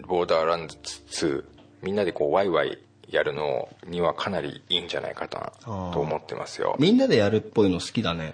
[0.08, 0.78] ボーダーランズ
[1.12, 1.44] 2
[1.84, 5.52] みんなでこうワイワイやるのにはかなりいいんじゃないかな
[5.92, 6.76] と思ってますよ。
[6.80, 8.34] みんなでやるっぽいの好きだね。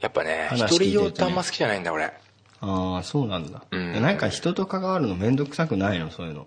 [0.00, 2.12] やっぱね一人用ってあんま好きじゃないんだ俺。
[2.60, 4.02] ああそうなんだ、うん。
[4.02, 6.10] なんか人と関わるの面倒くさくないの？
[6.10, 6.46] そういうの。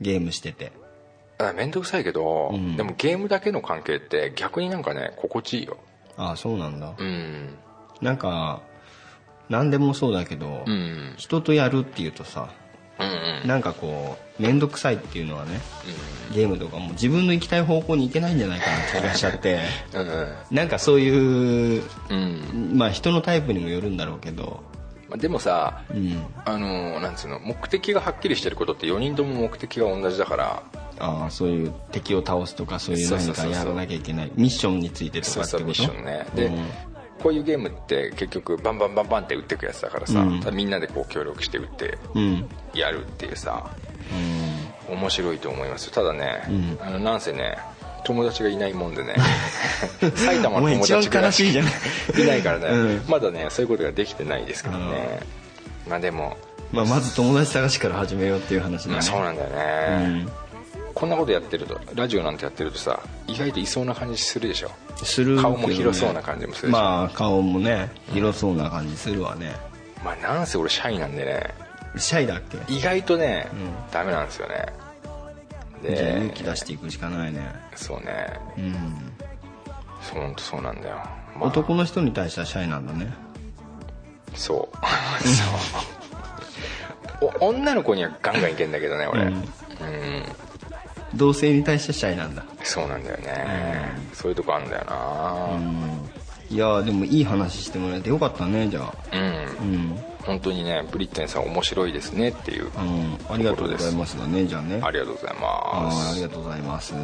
[0.00, 0.72] ゲームしてて。
[1.38, 2.76] あ面倒くさいけど、うん。
[2.76, 5.76] でもゲームだけの関係って逆になんかね心地いいよ
[6.18, 7.54] ああそうなんだ、うん。
[8.02, 8.60] なんか
[9.48, 11.14] 何でもそうだけど、うん。
[11.16, 12.50] 人とやるっていうとさ
[12.98, 13.06] うん
[13.42, 13.48] うん。
[13.48, 15.60] なんかこう面倒くさいっていうのはね、
[16.34, 19.60] ゲームとかも自分の行きたい方向に行けないんじゃないかなって気がしちゃって。
[19.94, 20.04] うんう
[20.50, 20.56] ん。
[20.56, 22.72] なんかそういううん。
[22.74, 24.62] まあ人のタイプにもよるんだろうけど
[25.08, 26.22] まあでもさうん。
[26.44, 30.62] あのなんつうの目的がはっきりしてることって4人とも目的が同じだから。
[31.00, 34.32] ああそういう敵を倒すとかそういう何かやらなきゃいけない。
[34.34, 35.64] ミッションについてとかってこと？
[35.64, 36.26] ミッションね。
[36.34, 36.66] で、うん。
[37.22, 40.40] こういうゲームって結局バンバンバンバンって打っていくやつだからさ、うん。
[40.54, 42.48] みんなでこう協力して打ってうん。
[42.74, 43.70] やるっていうさ
[44.88, 44.98] うん。
[44.98, 45.92] 面白いと思いますよ。
[45.92, 46.78] ただね、うん。
[46.80, 47.58] あのなんせね
[48.08, 49.14] 友達がいないもんでね。
[50.16, 52.26] 埼玉の友達が悲しいじゃんい。
[52.26, 53.02] ないからね、うん。
[53.06, 55.20] まだねそういうことができてないですけどね、
[55.86, 56.36] まあでも、
[56.72, 58.92] まあ、まず友達探しから始めようっていう話だね。
[58.94, 60.26] まあ、そうなんだよね、
[60.94, 64.70] こんなことやってるとラジオなんてやってるとさ意外といそうな感じするでしょ。
[65.04, 65.42] するね。
[65.42, 66.72] 顔も広そうな感じもするし。
[66.72, 69.54] まあ顔もね広そうな感じするわね。
[70.02, 71.54] まあなんせ俺シャイなんでね。
[71.96, 72.72] シャイだっけ？
[72.72, 73.70] 意外とね、うん。
[73.92, 74.66] ダメなんですよね
[75.82, 77.54] じゃあ勇で気出していくしかないね。
[77.74, 78.40] そうね。
[78.56, 78.74] うん。
[80.00, 80.96] そう本当そうなんだよ、
[81.36, 81.44] まあ。
[81.44, 83.12] 男の人に対してはシャイなんだね。
[84.34, 84.76] そう。
[87.20, 87.30] そう。
[87.40, 89.22] お女の子にはガンガンいけんだけどね俺。
[89.24, 89.34] ううん。
[89.34, 89.44] ん、
[91.14, 92.44] 同性に対してシャイなんだ。
[92.62, 95.48] そうなんだよね、そういうとこあんだよな。
[96.50, 98.94] いやーでもいい話してもらえてよかったねじゃあ。
[99.12, 104.80] うん、うん、本当にねブリッテンさん面白いですねっていう、うん、ありがとうございますだねじゃあね。
[104.82, 106.94] ありがとうございあまーありすがとうございます。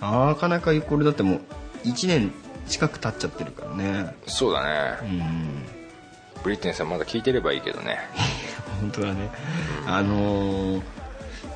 [0.00, 1.40] なかなかこれだってもう
[1.84, 2.32] 1年
[2.66, 4.14] 近く経っちゃってるからね。
[4.26, 6.42] そうだね、うん。
[6.42, 7.98] ブリッテンさんまだ聞いてればいいけどね。
[8.80, 9.30] 本当だね。
[9.86, 10.82] あのー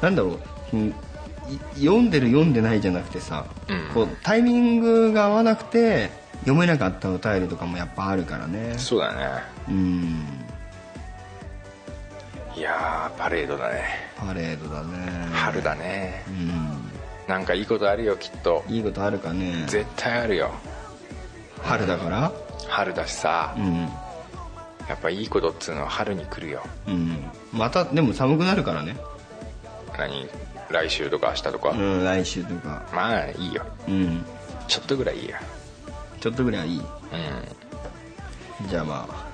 [0.03, 0.39] なんだろ
[0.73, 0.93] う。
[1.77, 3.89] 読んでる読んでないじゃなくてさ、うん。
[3.95, 6.11] こうタイミングが合わなくて
[6.41, 8.75] 読めなかったお便りとかもやっぱあるからね。
[8.77, 10.25] そうだねうん。
[12.57, 13.85] いやーパレードだね。
[14.17, 15.29] パレードだね。
[15.33, 16.25] 春だね。
[16.29, 16.91] うん。
[17.29, 18.65] なんかいいことあるよきっと。
[18.69, 19.65] いいことあるかね。
[19.69, 20.51] 絶対あるよ。
[21.63, 22.33] 春だから？
[22.67, 23.55] 春だしさ。
[23.57, 23.89] うん。
[24.89, 26.63] やっぱいいことっつうのは春に来るよ。
[26.87, 27.25] うん。
[27.53, 28.97] またでも寒くなるからね。
[29.97, 30.29] 何？
[30.71, 32.83] 来週とか明日とか、うん来週とか。
[32.93, 33.65] まあいいよ。
[33.87, 34.25] うん。
[34.67, 35.41] ちょっとぐらいいいや。
[36.21, 36.81] ちょっとぐらいいい。
[38.61, 38.69] うん。
[38.69, 39.28] じゃあまあ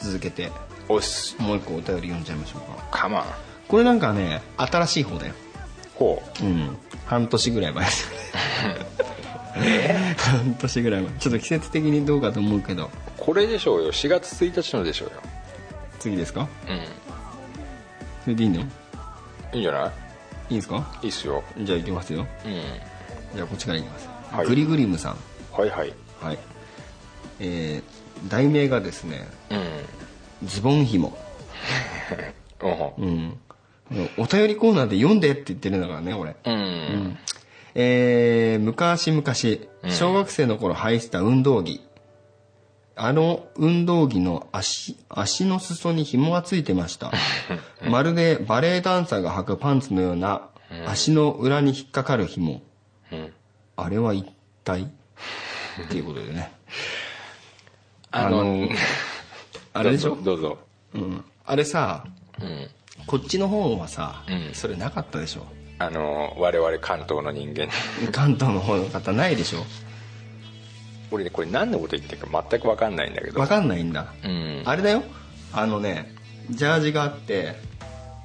[0.00, 0.50] 続けて。
[0.88, 2.86] おっすもう一個お便り読んじゃいましょうか。
[2.90, 3.24] カマン
[3.66, 5.34] これなんかね新しい方だよ。
[5.94, 6.44] ほう。
[6.44, 6.76] ん。
[7.06, 8.08] 半年ぐらい前です
[10.18, 11.10] 半年ぐらい前。
[11.18, 12.86] ちょっと季節的にどうかと思うけど。
[12.86, 13.92] うこれでしょうよ。
[13.92, 15.14] 4月1日のでしょうよ。
[15.98, 16.42] 次ですか？
[16.42, 16.46] う
[18.24, 18.60] それでいいの？
[18.60, 18.68] いんい
[19.54, 19.92] いんじゃな
[20.50, 20.54] い？
[20.54, 20.98] いですか？
[21.02, 21.42] いいっすよ。
[21.58, 22.26] じゃあいきますよ。
[22.44, 22.52] うん。
[23.34, 24.46] じゃあこっちからいきます、はい。
[24.46, 25.16] グリグリムさん。
[25.52, 25.92] はいはい。
[26.20, 26.38] はい。
[27.40, 27.82] えー、
[28.28, 29.56] 題名がですねう
[30.44, 30.48] ん。
[30.48, 31.16] ズボン紐。
[32.98, 33.06] う。
[33.06, 33.38] ん
[33.90, 34.10] うん。
[34.16, 36.36] お便りコーナーで読んでって言ってるんだからね俺。
[36.44, 37.18] うん。
[37.74, 41.80] えー、昔々小学生の頃履いてた運動着。
[42.98, 47.12] あの運動着の足足の裾に紐がついてました。
[47.88, 50.48] まるでバレエダンサーが履くパンツのような
[50.86, 52.62] 足の裏に引っかかる紐。
[53.12, 53.32] うん。
[53.76, 54.26] あれは一
[54.64, 54.90] 体？
[55.84, 56.52] っていうことでね
[58.10, 58.68] あの
[59.72, 60.16] あれでしょ？
[60.22, 60.58] どうぞ
[60.94, 62.04] うん、あれさ
[62.38, 62.70] どうん。
[63.06, 64.50] こっちの方はさ、うん。
[64.54, 65.46] それなかったでしょ？
[65.78, 67.68] あの我々関東の人間。
[68.12, 69.64] 関東の方の方ないでしょ？
[71.10, 73.38] 俺ねこれ何のこと言ってるか全く分かんないんだけど。
[73.40, 74.12] わかんないんだ。
[74.24, 74.62] うん。
[74.64, 75.02] あれだよ。
[75.52, 76.14] あのね
[76.50, 77.54] ジャージがあって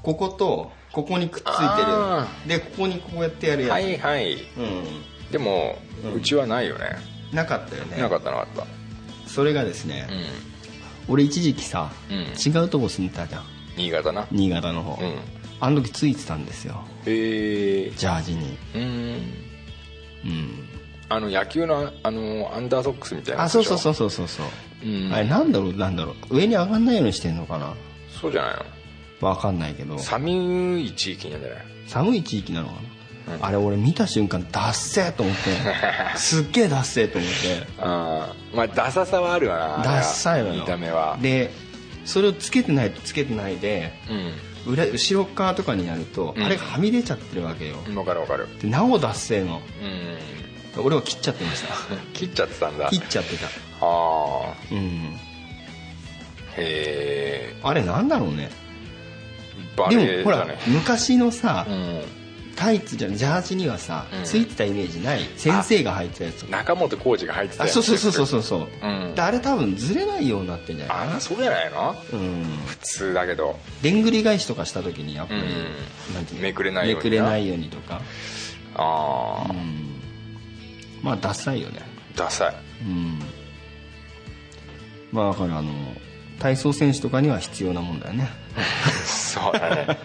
[0.04, 4.34] こことここにくっついてあるでここにこうやってやるやつ、はいはい。
[4.34, 4.41] うん。
[5.32, 5.78] でも、
[6.13, 6.98] うちはないよね。
[7.32, 7.98] なかったよね。
[8.02, 8.65] なかったなかった
[9.34, 10.08] それがですね、
[11.08, 12.17] う俺一時期さ、うん。
[12.17, 13.41] 違うとこ住んでたじゃん。
[13.41, 13.46] ん
[13.78, 14.28] 新潟な。
[14.32, 15.15] 新潟の方、うん。
[15.60, 16.84] あの時ついてたんですよ。
[17.06, 17.91] へえ。
[17.91, 18.58] ジャージに。
[18.76, 18.82] うん。
[18.82, 20.67] うん。
[21.10, 24.46] あの野球のあのアンダーソックスみたいなあそうそうそううそうそうそう、
[24.86, 25.13] うん。
[25.13, 25.74] あれなんだろう？
[25.74, 26.38] なんだろう？
[26.38, 27.74] 上に上がんないようにしてんのかな？
[28.22, 28.56] そうじゃない
[29.22, 29.28] の？
[29.28, 30.00] わかんないけど。
[30.00, 31.65] 寒い地域なんじゃない？
[31.88, 32.80] 寒い地域なのかな、
[33.41, 35.41] あれ俺見た瞬間ダッセーと思って。
[36.17, 37.67] すっげえダッセーと思って。
[37.80, 40.62] ああまあダサさはあるわなダッサいのよ。
[40.62, 41.17] 見た目は。
[41.22, 41.52] で
[42.06, 44.74] それをつけてないとつけてないでうん。
[44.74, 46.44] 裏後ろ側とかになると、うん。
[46.44, 47.78] あれがはみ出ちゃってるわけよ。
[47.88, 48.48] 分かる分かる。
[48.62, 49.62] でなおダッセーの。
[50.78, 50.86] うん。
[50.86, 51.74] 俺は切っちゃってました。
[52.13, 52.89] 切っちゃってたんだ。
[52.89, 53.48] 切っちゃってた。
[53.48, 53.50] あ
[53.82, 54.54] あ。
[54.72, 55.20] うん。
[56.58, 57.56] へえ。
[57.63, 58.52] あれなんだろうね。
[59.76, 62.02] バでもほら昔のさ、うん
[62.56, 64.24] タイツじゃんジャージにはさ、うん。
[64.24, 67.76] ついてたイメージない先生が履いてたやつ中本浩二が入ってたあやつ。
[67.76, 69.16] そうそうそうそうそうそう、うん。
[69.16, 71.16] であれ多分ずれないようになってんじゃないかな。
[71.18, 71.96] あそうじゃないの？
[72.14, 72.44] うん。
[72.66, 73.60] 普通だけど。
[73.82, 76.42] でんぐり返しとかした時にやっぱり、うん。
[76.42, 77.04] めくれないようにな。
[77.04, 78.02] めくれないようにとか。
[78.76, 80.00] ああうん。
[81.02, 81.82] まあダサいよね。
[82.16, 82.56] ダサい。
[82.84, 83.20] うん。
[85.12, 85.72] まあだからあの
[86.40, 88.30] 体操選手とかには必要なもんだよね
[89.34, 89.98] そうだね。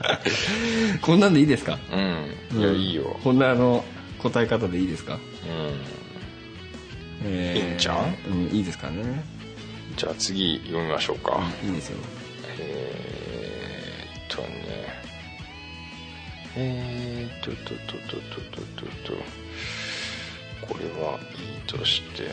[1.02, 1.78] こんなんでいいですか？
[1.92, 2.58] うん。
[2.58, 2.76] いやうん。
[2.76, 3.18] いいよ。
[3.24, 3.84] こんなあの
[4.18, 5.20] 答え方でいいですか、うん。
[7.24, 9.24] えーいいんじゃんうんいいですかね。
[9.96, 11.40] じゃあ次読みましょうか。
[11.64, 11.98] いいですよ。
[12.58, 14.48] えーっとね。
[16.58, 19.22] えーっとととととととと。
[20.66, 22.24] これはいいとして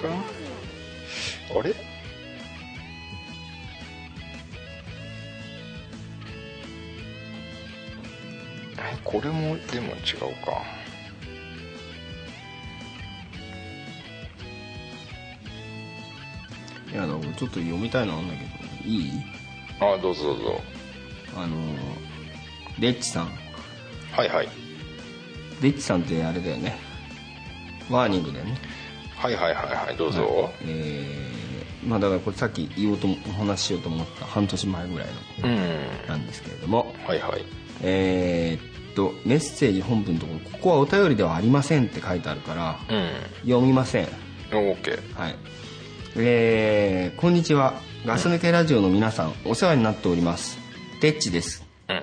[0.00, 0.08] か？
[1.58, 1.70] あれ？
[1.70, 1.74] え
[9.04, 10.62] これもでも違うか。
[16.90, 18.48] いやあのちょっと読みたいのあるんだけど
[18.88, 19.12] いい？
[19.80, 20.60] あどうぞどうぞ。
[21.36, 21.56] あの
[22.78, 23.30] レッチさん。
[24.12, 24.48] はいはい。
[25.60, 26.78] レッチさんってあれだよね。
[27.90, 28.56] ワーニングだよね
[29.18, 35.08] はいはいはいはいどうぞ、えー、まあだからこれさっき言おうとお話ししようと思った半年前ぐらい
[35.42, 36.08] のうん。
[36.08, 36.94] なんですけれども。
[37.04, 37.44] はいはい。
[37.82, 43.10] えーっとメッセージ本文のところここはお便りではありませんって書いてあるからうん。
[43.42, 44.06] 読みません。
[44.50, 45.36] OK はい。
[46.16, 47.74] えー、こんにちは。
[48.06, 50.58] ガス抜けラジオの皆さんお世話になっております。
[51.00, 51.64] デッチです。
[51.88, 52.02] うん。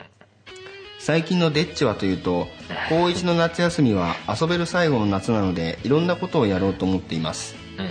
[0.99, 2.47] 最近のデッチはというと
[2.89, 7.55] 高一の夏休みは遊べる最後の夏なのでいろんなことをやろうと思っています。
[7.77, 7.89] うん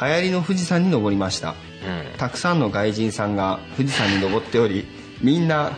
[0.00, 1.50] 流行りの富士山に登りました。
[1.50, 4.84] うんたくさんの外人さんが富士山に登っており
[5.20, 5.72] みんな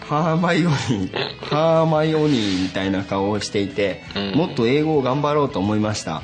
[0.00, 6.22] ハーマイオニーハーマイオニーみたいな顔をしていて、うんもっと英語を頑張ろうと思いました。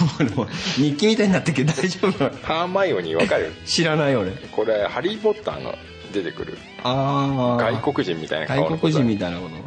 [0.76, 2.30] 日記みたいになってるけど大丈夫？
[2.46, 3.52] ハーマイオニーわかる？
[3.66, 4.30] 知らない俺。
[4.52, 5.74] これハリー・ポッターの
[6.12, 6.58] 出てくる。
[6.82, 9.54] ああ外国人みたいな外国人みたいなこと？
[9.54, 9.62] うん。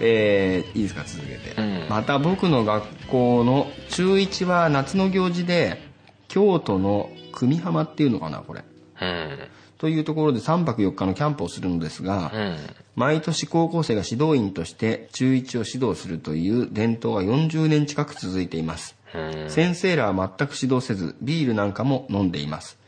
[0.00, 1.04] えーいいですか？
[1.04, 1.86] 続けて、うん。
[1.88, 5.82] また僕の学校の中1は夏の行事で
[6.28, 8.64] 京都の久美浜っていうのかなこれ。
[9.00, 9.38] うん。
[9.78, 12.56] というところで3泊4日のキャンプをするのですが、うん。
[12.94, 19.50] 毎年高校生が指導員として中1を指導するという伝統が40年近く続いています、うん。
[19.50, 22.78] 先生らは全く指導せずビールなんかも飲んでいます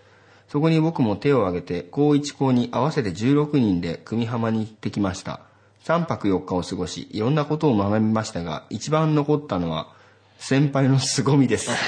[0.48, 5.40] そこに僕も手を挙げて高1高に合わせて16人で久美浜に行ってきました。
[5.85, 9.92] 3泊4日を過ごしいろんなことを学びましたが一番残ったのは
[10.38, 11.70] 先輩の凄みです。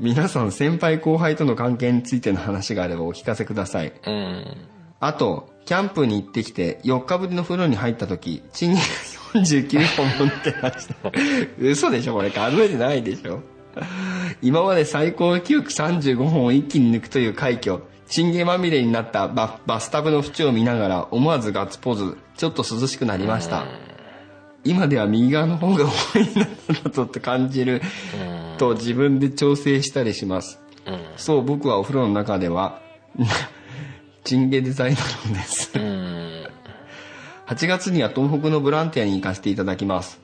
[0.00, 3.92] 皆さん先輩後輩との関係についての話があればお聞かせください。
[4.06, 4.56] うん。
[5.00, 8.82] あと、キャンプに行ってきて、4日ぶりの風呂に入った時、チンゲが
[9.34, 10.94] 49本持ってました。
[11.58, 12.30] 嘘でしょこれ。
[12.30, 13.40] 数えてないでしょ
[14.42, 17.80] 今まで最高記録35本を一気に抜くという快挙。
[18.06, 22.18] チンゲまみれになったババスタブの縁を見ながら思わずガッツポーズ。
[22.36, 23.64] ちょっと涼しくなりました。
[24.64, 26.46] 今では右側の方が重いな
[26.84, 27.82] だと感じる
[28.58, 30.60] と自分で調整したりします。
[30.86, 32.80] うんそう僕はお風呂の中では
[34.24, 36.46] チンゲデザイナーのですうん
[37.46, 40.20] 8月には東北のボランティアに行かせていただきます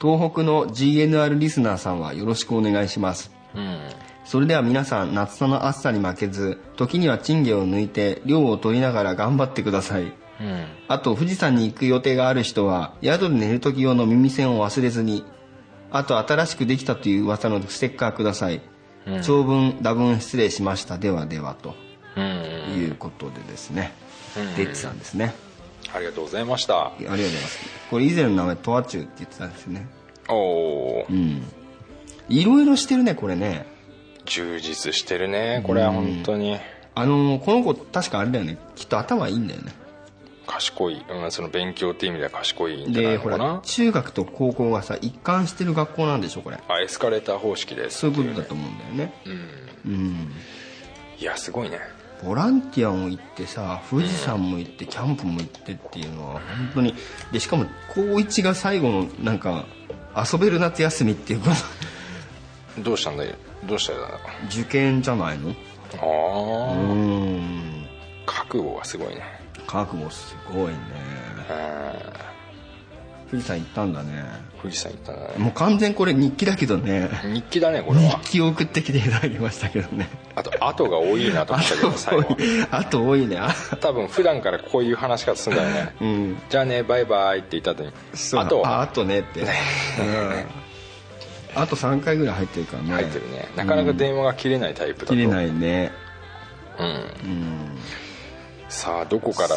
[0.00, 3.30] 東北の GNR リスナーさんはよろしくお願いします。
[3.54, 3.78] うん。
[4.24, 10.02] それでは皆さん夏の暑さに負けず時にはチンゲを抜いて量を取りながら頑張ってください。
[10.02, 10.12] うん。
[10.88, 15.24] あと富士山に行く予定がある人は宿で寝る時用の耳栓を忘れずに
[15.90, 18.60] あと新しくできたという噂のステッカーください、
[19.22, 20.98] 長文多文失礼しました。
[20.98, 21.74] ではではと。
[22.16, 22.24] うん。
[22.76, 23.92] いうことでですね、
[24.36, 24.54] うん。
[24.56, 25.34] デッチさんですね
[25.94, 26.86] ありがとうございました。
[26.86, 27.58] ありがとうございます。
[27.90, 29.86] これ以前の名前トアチュウって言ってたんですよね。
[30.28, 31.42] おおうん。
[32.28, 33.66] いろいろしてるねこれね。
[34.24, 36.58] 充実してるねこれは本当に。
[36.94, 38.58] あのーこの子確かあれだよね。
[38.74, 39.72] きっと頭いいんだよね。
[40.46, 46.58] 賢い、うん、その勉強っていう意味では賢いんじゃなでほいのからな中学と高校がさ一貫してる学校なんでしょこれ。
[46.68, 49.14] あエスカレーター方式ですそういうことだと思うんだよね。
[49.26, 49.28] う
[49.90, 49.92] ん。
[49.92, 50.32] うん。
[51.18, 51.80] いやすごいね
[52.24, 56.42] ボランティアも行ってさ富士山も行ってキャンプも行ってっていうのは本
[56.74, 56.94] 当に
[57.32, 59.66] でしかも高1が最後のなんか
[60.16, 61.52] 遊べる夏休みっていうか
[62.78, 63.24] どうしたんだ？
[63.24, 63.34] よ
[63.66, 64.18] どうしたんだ？
[64.50, 65.50] 受験じゃないの？
[65.50, 65.54] あ
[66.00, 67.86] あ、うん。
[68.26, 69.22] 覚悟がすごいね。
[69.66, 70.74] 覚悟すごいね。
[71.50, 71.52] う
[72.22, 72.25] ん
[73.30, 74.24] 富士山行ったんだね。
[74.62, 75.38] 富士山行ったね。
[75.38, 77.08] もう完全これ日記だけどね。
[77.24, 78.18] 日記だねこれは。
[78.20, 80.08] 日記を送ってきていただきましたけどね。
[80.36, 82.36] あと後が多いなと思ったけど最後
[82.70, 83.38] あと多いね。
[83.38, 85.94] あ 多分普段からこういう話し方するんだよね。
[86.00, 86.38] うん。
[86.48, 87.92] じゃあねバイバイって言った後に。
[88.40, 89.48] あとああとねって、うん、
[91.56, 92.92] あと3回ぐらい入ってるからね。
[92.92, 93.48] 入ってるね。
[93.56, 95.14] なかなか電話が切れないタイプだと。
[95.14, 95.90] 切れないね。
[96.78, 96.86] うん。
[96.86, 97.78] うん
[98.76, 99.54] さあどこから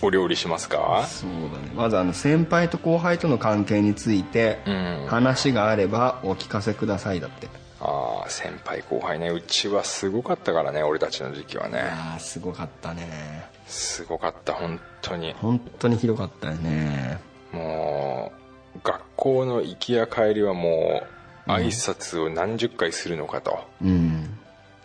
[0.00, 1.04] お料理しますか？
[1.08, 1.72] そうだね。
[1.74, 5.06] まずあの先輩と後輩との関係についてうん。
[5.08, 7.48] 話があればお聞かせくださいだって。
[7.80, 9.30] ああ先輩後輩ね。
[9.30, 11.80] うちはすごかったからね俺たちの時期はね。
[11.80, 13.44] ああすごかったね。
[13.66, 15.32] すごかった本当に。
[15.32, 17.18] 本当にひどかったよね。
[17.50, 18.32] も
[18.76, 21.02] う学校の行きや帰りはも
[21.48, 23.64] 挨拶を何十回するのかと。
[23.82, 24.38] うん。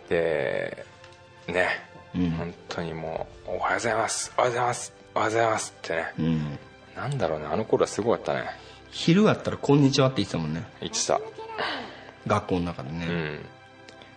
[0.08, 0.84] で
[1.46, 1.68] ね、
[2.14, 2.30] うん。
[2.32, 4.32] 本当にもう「おはようございます。
[4.36, 4.92] おはようございます。
[5.14, 6.58] おはようございます」ってね、うん。
[6.96, 7.46] なんだろうね。
[7.50, 8.44] あの頃はすごかったね。
[8.90, 10.64] 昼だったら「こんにちは」って言ってたもんね。
[10.80, 11.20] 言ってた。
[12.26, 13.46] 学校の中でね、うん。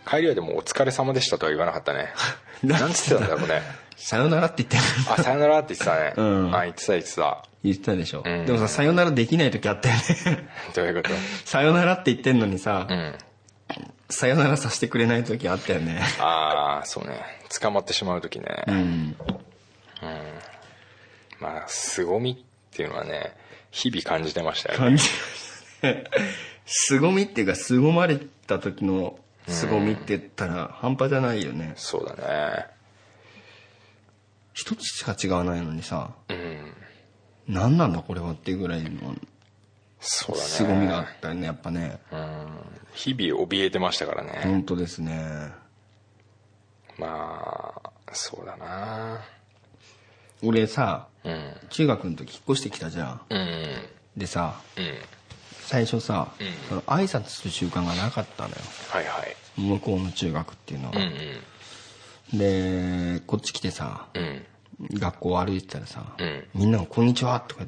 [0.05, 2.13] 帰りはでも「お疲れ様でした」とは言わなかったね。
[2.63, 3.61] な なんつってたんだろうね。
[3.95, 6.55] さよならって言ってあさよならって言ってたね、 うん。
[6.55, 7.43] あ言ってた言ってた。
[7.63, 8.45] 言ってたでしょ、うん。
[8.45, 10.01] でもささよならできない時あったよね。
[10.75, 11.15] どういうこと？
[11.45, 13.15] さよならって言ってんのにさ、うん。
[14.09, 16.01] さよならさせてくれない時あったよね。
[16.19, 19.15] ああそうね捕まってしまう時ね、うん。
[21.39, 22.35] まあ凄みっ
[22.75, 23.35] ていうのはね
[23.71, 24.85] 日々感じてましたよね。
[24.85, 26.03] 感じましたね。
[26.65, 31.73] 凄みっていうか凄まれた時の凄みって言ったら半端じゃないよね。
[31.75, 32.65] そうだね。
[34.53, 36.73] 一つしか違わないのにさうん。
[37.47, 38.89] 何なんだこれはっていうぐらいの
[39.99, 40.49] そうだね。
[40.49, 41.99] 凄みがあったよねやっぱね。
[42.11, 42.47] うん。
[42.93, 45.51] 日々怯えてましたからね、本当ですね
[46.97, 49.21] まあそうだな。
[50.41, 51.53] 俺さうん。
[51.69, 53.21] 中学の時引っ越してきたじゃん。
[53.29, 53.75] うん。
[54.17, 54.93] でさうん。
[55.65, 56.47] 最初さ、うん。
[56.69, 58.55] その挨拶する習慣がなかったのよ。
[58.89, 59.35] はいはい。
[59.61, 64.23] 向こうの中学っていうのは、うんでこっち来てさうん。
[64.23, 64.45] うん
[64.91, 66.47] 学校歩いてたらさ、うん。
[66.55, 67.63] みんなが「こんにちは」とか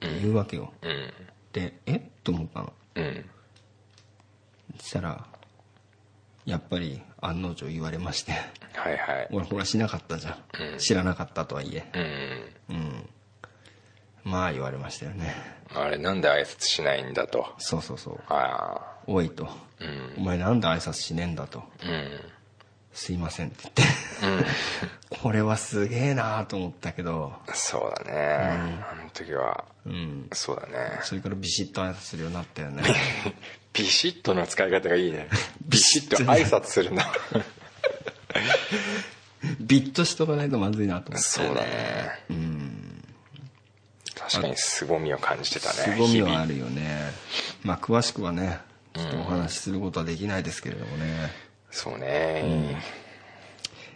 [0.00, 1.12] 言うわけよ、うん。
[1.52, 1.96] で「え？
[1.96, 2.72] っ?」と思ったの。
[2.96, 3.24] うん。
[4.78, 5.26] そしたら
[6.50, 8.32] やっぱり案の定言われまして。
[8.32, 9.28] はいはい。
[9.30, 10.78] 俺ほらしなかったじゃん、うん。
[10.78, 12.50] 知らなかったとはいえ。
[12.68, 12.76] うん。
[12.76, 13.08] うん。
[14.24, 15.32] まあ言われましたよね。
[15.72, 17.46] あれなんで挨拶しないんだと。
[17.58, 18.20] そうそうそう。
[18.28, 19.46] あ「おい」と。
[19.46, 21.62] あうん「お前なんで挨拶しねえんだ」と。
[21.84, 22.20] うん
[22.92, 23.80] 「すいません」って言って。
[25.10, 27.32] これはすげえなと思ったけど。
[27.52, 29.64] そうだね、あの時は。
[29.84, 30.28] うん。
[30.32, 31.00] そうだね。
[31.02, 32.82] それからビシッと挨拶するようになったよね。
[33.72, 35.28] ビシッとの使い方がいいね。
[35.66, 37.10] ビシッと挨拶するんだ
[39.60, 42.24] ビッとしとかないとまずいなと思ってそうだね。
[44.14, 47.00] 確かに凄みを感じてたね凄みはあるよね。
[47.62, 48.60] まあ詳しくはね
[48.94, 51.30] ちょっとお話しすることはできないですけれどもね、
[51.70, 52.76] そうね。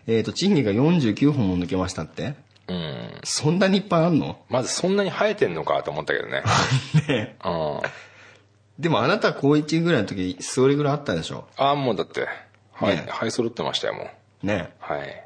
[0.06, 2.34] えっ、と賃金が49本も抜けましたって。
[2.66, 4.38] うん、そんなにいっぱいあんの？
[4.48, 6.42] まずそんなに生えてんのかと思ったけどね。
[7.08, 7.36] ね。
[7.44, 7.80] うん。
[8.78, 11.46] でもあなた高1ぐらいの時それぐらいあったでしょ？
[11.56, 12.26] ああもうだって。
[12.72, 13.04] はい、ね。
[13.08, 14.10] はい揃ってましたよも
[14.42, 14.46] う。
[14.46, 14.70] ね。
[14.80, 15.20] はい。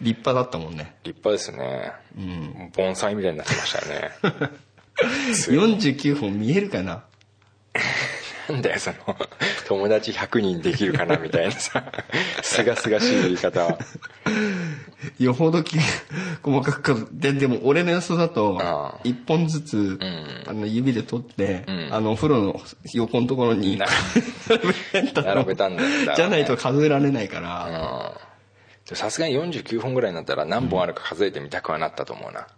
[0.00, 0.94] 立派だったもんね。
[1.04, 1.92] 立派ですね、
[2.74, 4.10] 盆栽みたいになってましたよね。
[5.36, 7.04] 49本見えるかな？
[8.50, 8.96] なんだよその。
[9.66, 11.84] 友達100人できるかなみたいなさ。
[12.42, 13.78] すがすがしい言い方は。
[15.18, 15.78] よほどき
[16.42, 19.04] 細かくででも俺の予想だとああ。
[19.04, 19.98] 1本ずつ、ん。
[20.46, 21.88] あの指で取って、ん。
[21.90, 22.60] あのお風呂の
[22.94, 23.86] 横のところにな。
[25.14, 25.82] 並べたんだ。
[25.82, 28.30] よじゃないと数えられないから、うん
[28.92, 32.48] さすがに49本ぐらいになったら何本あるか数えてみたくはなったと思うな。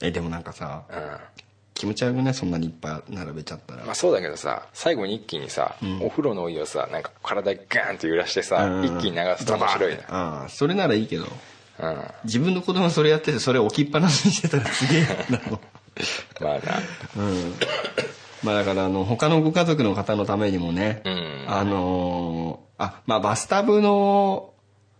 [0.00, 1.42] えでもなんかさうん
[1.82, 8.84] 気持ち悪くないそんなにいっぱい並べちゃったら、まあそうだけどさ最後に一気にさ、お風呂のお湯をさなんか体ガーンって揺らしてさ、うん。
[8.84, 11.24] 一気に流すと面白いねああそれならいいけど。
[11.24, 11.96] うん。
[12.22, 15.60] 自分の子供がそれやっててそれ置きっぱなしにしてたらすげえなの
[16.40, 16.60] まあな。
[17.16, 17.54] うん。
[18.44, 21.44] まあだからあの他のご家族の方のためにもね、うん。
[21.48, 24.52] あのーあまあバスタブの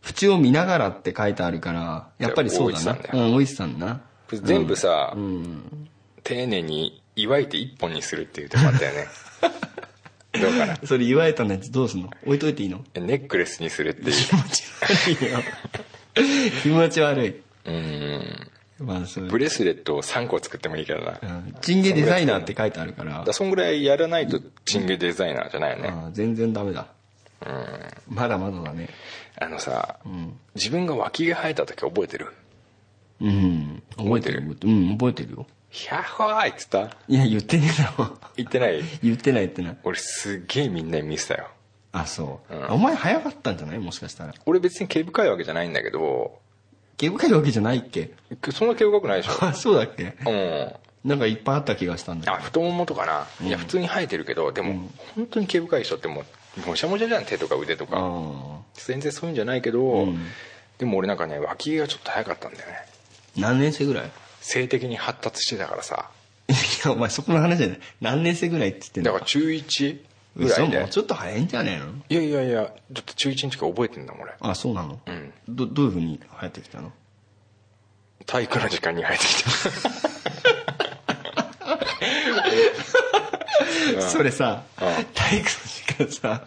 [0.05, 2.97] 縁を見ながらって書いてあるからやっぱりそうだな。
[2.97, 4.01] 大石さんうん大石さんな。
[4.33, 5.89] 全部さ、うん
[6.25, 9.07] 丁寧に祝いて一本にするっていうとこあったよね。
[10.41, 10.77] どうかな。
[10.85, 12.11] それ言われたのやつどうすんの？
[12.25, 12.85] 置いといていいの？
[12.95, 14.17] ネックレスにするっていう。
[14.17, 15.39] 気持ち悪いよ。
[16.63, 17.43] 気持ち悪い。
[17.67, 18.49] うん。
[18.79, 21.55] まあそうブレスレットを3個作ってもいいけどな、うん。
[21.61, 23.23] チンゲデザイナーって書いてあるから。
[23.27, 26.87] らそんぐらいやらないとチンゲデザイナーじゃないよね、ああ全然ダメだ。
[28.09, 28.89] まだまだだね。
[29.39, 30.39] あのさ、ん。
[30.55, 32.29] 自分が脇が生えた時覚えてる？
[33.21, 33.83] うん。
[33.97, 34.43] 覚えてる。
[34.43, 34.73] 覚覚えてる？
[34.73, 36.91] うん覚えてるよヒャッホーイっつった？
[37.09, 38.19] いや言ってねえだろ。
[38.37, 38.83] 言ってない？
[39.03, 39.71] 言ってない言ってな。
[39.71, 41.49] い俺すっげえみんなに見せたよ。
[41.93, 42.67] あそう、うん。
[42.73, 43.79] お前早かったんじゃない？
[43.79, 44.35] もしかしたら。
[44.45, 46.39] 俺別に毛深いわけじゃないんだけど。
[46.99, 48.13] 毛深いわけじゃないっけ？
[48.53, 49.33] そんな毛深くないでしょ。
[49.47, 50.15] あそうだっけ？
[50.27, 50.73] うん。
[51.09, 52.45] なんかいっぱいあった気がしたんだあけど。
[52.47, 56.25] 太ももとかな、いや普通に生えてるけどでも、本当に毛深い人っても
[56.65, 60.19] うもしゃもしゃじゃん手とか腕とかあ全然そういうんじゃないけど、うん。
[60.79, 62.75] でも俺なんかね脇毛がちょっと早かったんだよね。
[63.39, 64.11] あ何年生ぐらい？
[64.43, 66.11] 性的に発達してたからさ。
[66.49, 66.53] い
[66.85, 67.79] やお前そこの話じゃない。
[68.01, 69.13] 何年生ぐらいって言ってんの？
[69.13, 69.99] だから中1
[70.37, 70.67] ぐら嘘？
[70.67, 71.87] もうちょっと早いんじゃねえの？
[72.09, 74.35] いやいやいやちょっと中1の時覚えてんだもん俺。
[74.41, 75.33] あそうなの、うん。
[75.49, 76.93] どどういうふうに生えてきたの？
[78.27, 80.52] 体育の時間に生えてきた
[84.01, 85.05] それさうん。
[85.15, 85.49] 体育
[85.99, 86.45] の時どさ、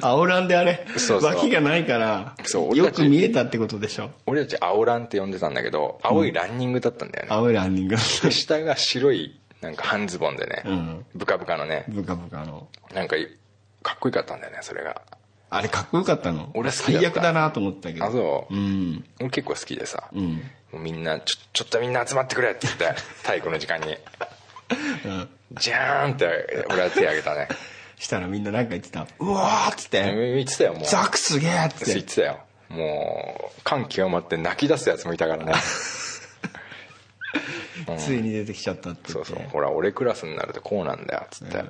[0.00, 0.86] 青ランであれ
[1.22, 2.34] 脇がないから
[2.74, 4.10] よく見えたってことでしょ？
[4.26, 7.96] 俺たち青ランって呼んでたんだけど青いランニングだったんだよね、青いランニング。
[7.96, 11.06] で下が白いなんか半ズボンでね、うん。
[11.14, 11.84] ブカブカのね。
[11.88, 12.68] ブカブカの。
[12.94, 13.16] なんか
[13.82, 15.00] かっこよかったんだよねそれが。
[15.48, 16.50] あれかっこよかったの？
[16.54, 17.06] 俺は好きだった。
[17.06, 18.04] 最悪だなと思ったけど。
[18.04, 18.54] あそう。
[18.54, 19.04] うん。
[19.20, 20.42] 俺結構好きでさ、うん。
[20.82, 22.84] みんなちょちょっとみんな集まってくれって言って
[23.24, 23.86] 体育の時間に。
[23.88, 23.96] うん
[25.52, 27.48] ジャーンって俺は手挙げたね。
[27.98, 29.06] したらみんななんか言ってた。
[29.18, 30.34] うわーっつって。
[30.34, 30.84] 言ってたよもう。
[30.84, 32.40] ザクすげえっつって言ってたよ。
[32.68, 35.52] もう感極まって泣き出すやつもいたからね。
[37.98, 39.38] ついに出てきちゃったってそうそう。
[39.50, 41.64] ほら俺クラスになるとこうなんだよっつって、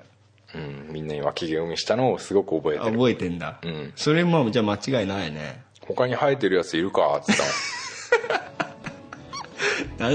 [0.55, 2.93] うん、みんなに脇毛踏みしたのをすごく覚えてる。
[2.93, 3.93] 覚えてんだ、うん。
[3.95, 5.63] それもじゃあ間違いないね。
[5.87, 7.45] 他に生えてるやついるかっつった
[8.65, 8.66] 何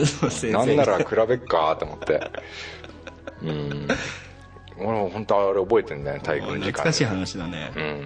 [0.05, 2.31] その先生のなんなら比べっかと思って。
[3.43, 3.87] うん。
[4.77, 8.01] 俺本当あれ覚えてんだよね体育の時間懐かしい話だね、うんうん。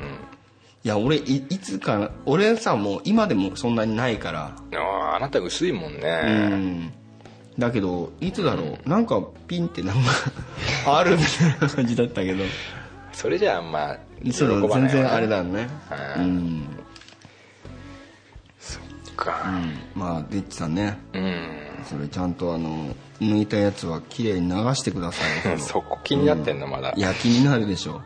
[0.83, 4.55] いや俺いいつか俺さもう今でもそんなにないから。
[4.73, 6.93] あああなた薄いもんうね、ん。
[7.57, 10.01] だけどいつだろう、なんかピンってなんか
[10.99, 12.43] あるみたいな感じだったけど。
[13.13, 14.86] それじゃあまあ喜そばないわね。
[14.86, 15.69] う全然あれだね。
[16.17, 16.19] う
[19.16, 19.63] うん。
[19.63, 20.97] ん、かまあデッチさんね。
[21.13, 21.49] うん、
[21.84, 25.51] それちゃんとあの抜いたやつは綺麗に流してください。
[25.51, 28.01] よ そこ気になってんのまだ、いや気になるでしょ。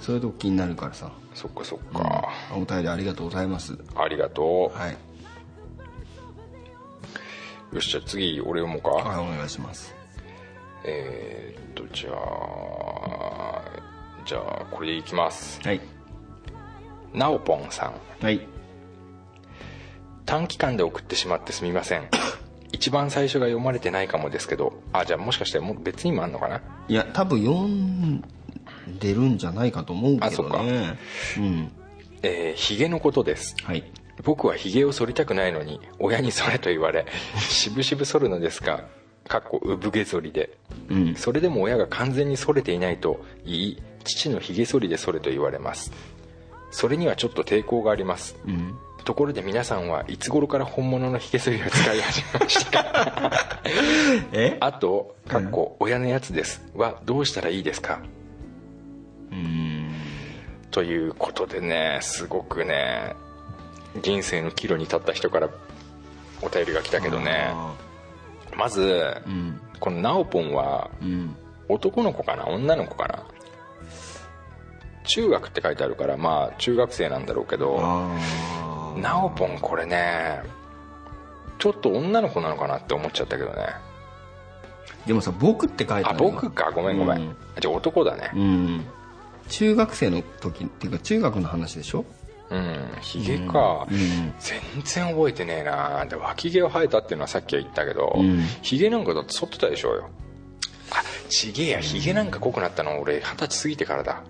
[0.00, 1.10] そういうとこ気になるからさ。
[1.34, 3.78] そっかそっか、お便りありがとうございます。
[3.94, 4.96] ありがとはい、
[7.72, 9.94] うよしじゃあ次俺読もうか、はい、お願いします。
[10.84, 13.62] えー、っとじゃあ
[14.24, 15.60] じゃあこれでいきます。
[15.62, 15.80] はい。
[17.14, 18.24] なおぽんさん。
[18.24, 18.40] はい
[20.26, 22.08] 短期間で送ってしまってすみません。
[22.72, 24.72] 一番最初が読まれてないかもですけど。
[24.92, 26.60] あじゃあもしかしてもう別にもあんのかな？
[26.88, 28.22] いや多分読ん
[29.00, 30.58] でるんじゃないかと思うけあそっか。
[30.58, 30.98] どね
[31.38, 31.72] うん。
[32.22, 33.56] えー、ヒゲのことです。
[33.64, 33.84] はい。
[34.22, 37.06] 僕はヒゲを剃りたくないのに親に剃れと言われ
[37.40, 38.84] しぶしぶ剃るのですが
[39.26, 40.58] かっこ産毛剃りで。
[40.88, 41.14] うん。
[41.16, 45.92] それでも親が完全に剃れていないと言い父のヒゲ剃りで剃れと言われます。
[46.70, 48.36] それにはちょっと抵抗があります。
[48.46, 48.74] うん
[49.10, 53.32] ところで皆さんはいつ頃から本物のヒゲ剃りを使い始めましたか？
[54.30, 54.56] え？
[54.60, 57.98] あと「かっこ親のやつです」はどうしたらいいですか？
[59.32, 59.92] うん。
[60.70, 63.16] ということでねすごくね
[64.00, 65.48] 人生の岐路に立った人から
[66.40, 67.48] お便りが来たけどね。
[67.52, 67.74] あ
[68.56, 69.60] まずーうん。
[69.80, 71.34] このナオポンはうん。
[71.68, 72.46] 男の子かな？
[72.46, 73.24] 女の子かな？
[75.02, 77.76] 中学って書いてあるからまあ中学生なんだろうけど
[78.94, 80.40] あーナオポンこれね
[81.58, 83.66] ちょっと女の子なのかなって思っちゃったけどね。
[85.06, 86.70] でもさ僕って書いてあある僕か？
[86.74, 87.36] ごめんごめん、うん。
[87.60, 88.30] じゃあ男だね。
[88.34, 88.84] うん。
[89.48, 92.04] 中学生の時っていうか中学の話でしょ？
[92.50, 92.88] うん。
[93.00, 93.98] ヒゲか、うん。
[94.38, 96.04] 全然覚えてねえな。
[96.06, 98.40] で脇毛を生えたっていうのはさっきは言ったけど、うん。
[98.62, 100.10] ヒゲなんかだって剃ってたでしょうよ。
[100.92, 101.80] あちげえや。
[101.80, 104.22] ヒゲなんか濃くなったの俺二十歳過ぎてからだ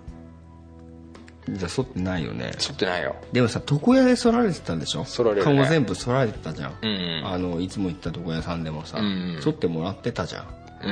[1.51, 2.53] じゃあ剃ってないよね。
[2.57, 3.15] 剃ってないよ。
[3.33, 5.05] でもさ床屋で剃られてたんでしょ？
[5.05, 5.57] 剃られるね。
[5.57, 7.27] 顔全部剃られてたじゃん、うんうん。
[7.27, 9.41] あのいつも行った床屋さんでもさ、うんうん。
[9.41, 10.45] 剃ってもらってたじゃん。
[10.83, 10.91] う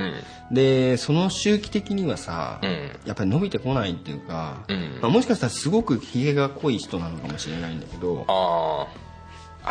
[0.52, 0.54] ん。
[0.56, 2.92] でその周期的にはさ、うん。
[3.06, 5.00] やっぱり伸びてこないっていうか、うん。
[5.02, 8.88] まあ、もしかしたらすごくひげが濃い人なのかもしれないんだけどあ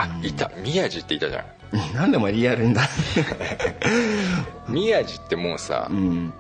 [0.01, 0.51] ああいた。
[0.62, 1.45] 宮地っていたじゃん。
[1.95, 2.89] なんでお前リアルにだ
[4.68, 6.32] 宮地ってもうさ、うん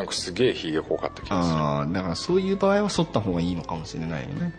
[0.00, 1.56] なんかすげえヒゲ濃かった気がする。
[1.56, 4.54] ああだからそういう場合は剃った方がいいのかもしれないよね。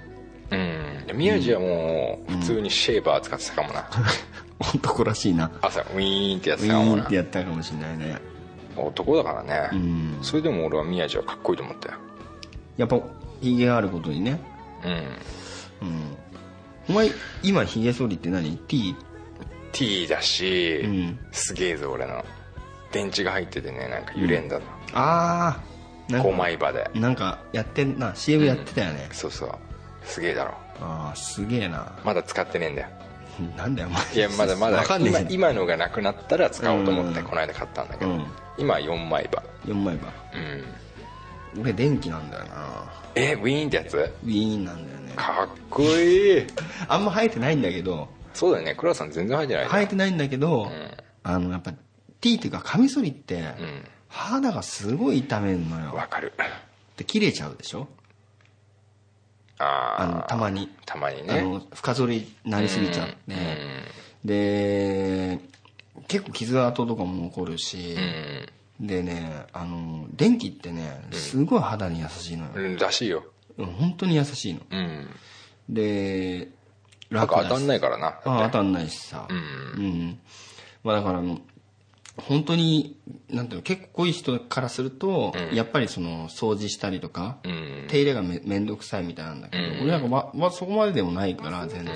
[0.51, 0.55] う
[1.03, 1.07] ん。
[1.07, 3.89] で宮地はもう普通にシェーバー使ってたかもな、
[4.75, 5.49] 男らしいな。
[5.63, 7.01] 朝ウィーンってやっウィてたかもな。
[7.01, 8.17] ーンってやったかもしれないね。
[8.77, 10.19] 男だからね、うん。
[10.21, 11.95] それでも俺は宮地はかっこいいと思ったよ。
[12.77, 12.99] やっぱ
[13.41, 14.39] ひげがあることにね。
[14.85, 15.87] うん。
[15.87, 16.17] うん。
[16.87, 17.09] お前
[17.41, 18.95] 今ひげ剃りって何 ?T?
[19.71, 21.19] T だし、うん。
[21.31, 22.23] すげえぞ俺の。
[22.91, 25.59] 電池が入っててねなんか揺れんだな、あ
[26.09, 26.89] あなん5か枚刃で。
[26.93, 28.13] なんかやってんな。
[28.15, 29.51] CM やってたよね、そうそう。
[30.03, 30.53] すげえだろ。
[30.81, 31.93] ああすげえな。
[32.03, 32.87] まだ使ってねえんだよ。
[33.57, 37.25] なんだよいやまだまだ 今今のがなくなったら使おうと思ってうん。
[37.25, 38.25] この間買ったんだけど、うん。
[38.57, 39.41] 今は4枚刃。
[39.65, 40.11] 4枚刃。
[41.55, 41.61] うん。
[41.61, 42.83] 俺電気なんだよな。
[43.15, 43.97] えウィーンってやつ？
[43.97, 45.13] ウィーンなんだよね。
[45.15, 46.47] かっこいい。
[46.87, 48.09] あんま生えてないんだけど。
[48.33, 48.75] そうだよね。
[48.75, 50.71] 倉さん全然入ってない生えてないんだけど、ん。
[51.23, 51.73] あのやっぱ
[52.19, 55.95] T っていうかカミソリって、うん肌がすごい痛めんのよ。
[55.95, 56.33] わかる。
[56.97, 57.87] で切れちゃうでしょ？
[59.57, 60.69] あああのたまに。
[60.85, 63.15] たまにあねの深剃りになりすぎちゃって、
[64.25, 65.39] で
[66.07, 67.95] 結構傷跡とかも残るし。
[68.79, 68.87] う、ん。
[68.87, 72.77] でねあの電気ってねすごい肌に優しいのよ、うん。
[72.77, 73.23] らしいよ。
[73.57, 74.61] うん本当に優しいの。
[74.71, 75.07] うん。
[75.69, 76.49] で
[77.11, 79.27] なんか当たんないからなあ当たんないしさ。
[79.29, 80.19] うん、
[80.83, 81.39] まあだからあの
[82.17, 82.97] 本当に
[83.29, 87.87] なんていうの結構濃い人からすると、やっぱりその掃除したりとか、ん。
[87.87, 91.95] 手入れがめめんどくさいみたいなんだけど、俺なんかま、まあ、そこまででもないから全然、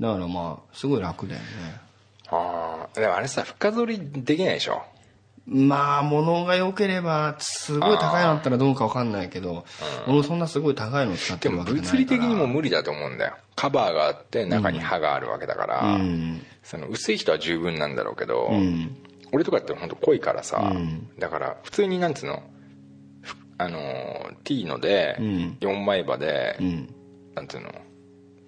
[0.00, 1.46] だからまあすごい楽だよね。
[2.28, 4.82] ああでもあれさ深剃りできないでしょ？
[5.46, 9.66] まあ物が良ければすごい高いのだったらどうかわかんないけど、
[10.08, 12.18] 俺そんなすごい高いの使ってでもるわけじゃないから。
[12.18, 13.34] 物理的にも無理だと思うんだよ。
[13.54, 16.42] カバーがあって中に刃があるわけだから、うん。
[16.62, 18.96] その薄い人は十分なんだろうけど、ん
[19.34, 20.72] 俺とかって本当濃いからさ、
[21.18, 22.44] だから普通になんつうの
[23.20, 25.58] ふあのー T のでん。
[25.60, 26.94] 4枚刃で、うん。
[27.34, 27.72] なんていうの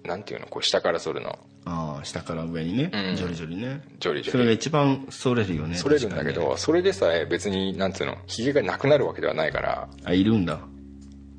[0.05, 1.37] なんていうのこう下から剃るの。
[1.65, 3.15] ああ下から上にね、うん。
[3.17, 3.81] ジョリジョリね。
[3.99, 4.31] ジョリジョリ。
[4.31, 5.75] それが一番剃れるよね。
[5.75, 6.53] 剃れるんだけど、ね。
[6.55, 9.89] それでさえ別になんつうのヒゲがなくなるわけではないから。
[10.05, 10.61] あいるんだ。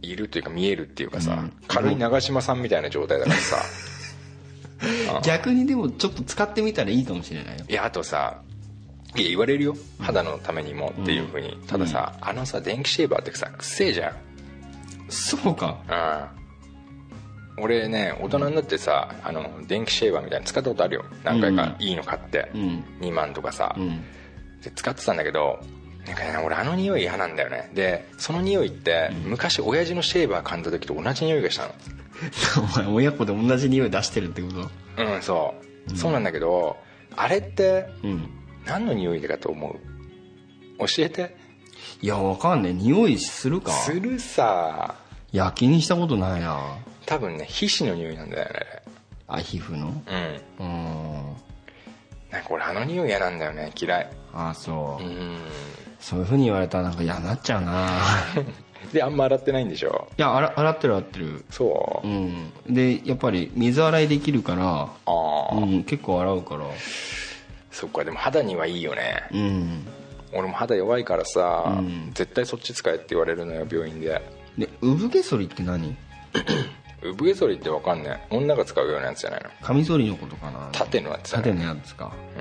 [0.02, 1.52] いるというか見えるっていうかさ、うん。
[1.68, 3.56] 軽い長嶋さんみたいな状態だからさ。
[5.24, 7.64] 逆にでもちょっと使ってみたらいいかもしれないよ。
[7.68, 8.42] いやあとさ
[9.16, 9.76] いや言われるよ。
[9.98, 14.16] 肌のためにもっていうふうに、たださ、あのさ電気シェーバーってさくっせえじゃん。
[15.08, 15.78] そうか。
[17.56, 17.62] うん。
[17.64, 21.04] 俺ね大人になってさあの電気シェーバーみたいなの使ったことあるよ。
[21.24, 22.84] 何回かいいの買って、うん。
[23.00, 24.02] 2万とかさ、うん。
[24.62, 25.58] で使ってたんだけど
[26.06, 27.70] なんかね俺あの匂い嫌なんだよね。
[27.74, 31.74] でその匂いって、昔親父のシェーバー噛んだ時と同じ匂いがしたの。
[32.76, 34.48] お前親子で同じ匂い出してるってこ
[34.96, 35.02] と？
[35.02, 35.54] うんそ
[35.92, 36.76] う、そうなんだけど
[37.16, 38.30] あれってうん
[38.68, 40.86] 何の匂いだと思う？
[40.86, 41.36] 教えて。
[42.02, 42.72] いやわかんねえ。
[42.72, 43.72] 匂いするか。
[43.72, 44.94] するさ。
[45.32, 46.60] いや気にしたことないな。
[47.06, 48.60] 多分ね皮脂の匂いなんだよね。
[49.26, 49.88] あ皮膚の？
[49.88, 50.64] うん。
[50.66, 51.36] うん。
[52.30, 54.10] なんか俺あの匂い嫌なんだよね嫌い。
[54.34, 55.38] あそう、うん。
[55.98, 57.98] そういうふうに言われたらなんか嫌になっちゃうな。
[58.92, 60.08] であんま洗ってないんでしょ？
[60.18, 61.44] いや洗洗ってる洗ってる。
[61.50, 62.52] そう、うん。
[62.68, 66.64] でやっぱり水洗いできるからああ、うん結構洗うから
[67.70, 69.22] そっかでも肌にはいいよね。
[69.32, 69.86] うん。
[70.32, 72.10] 俺も肌弱いからさ、うん。
[72.14, 74.22] 絶対そっち使えって言われるのよ病院で。
[74.56, 75.96] で産毛剃りって何？
[77.02, 78.36] 産毛剃りってわかんねえ。
[78.36, 79.50] 女が使うようなやつじゃないの？
[79.62, 80.68] カミソリのことかな？
[80.72, 81.50] 縦のやつじゃない？
[81.50, 82.12] 縦のやつか。
[82.36, 82.40] う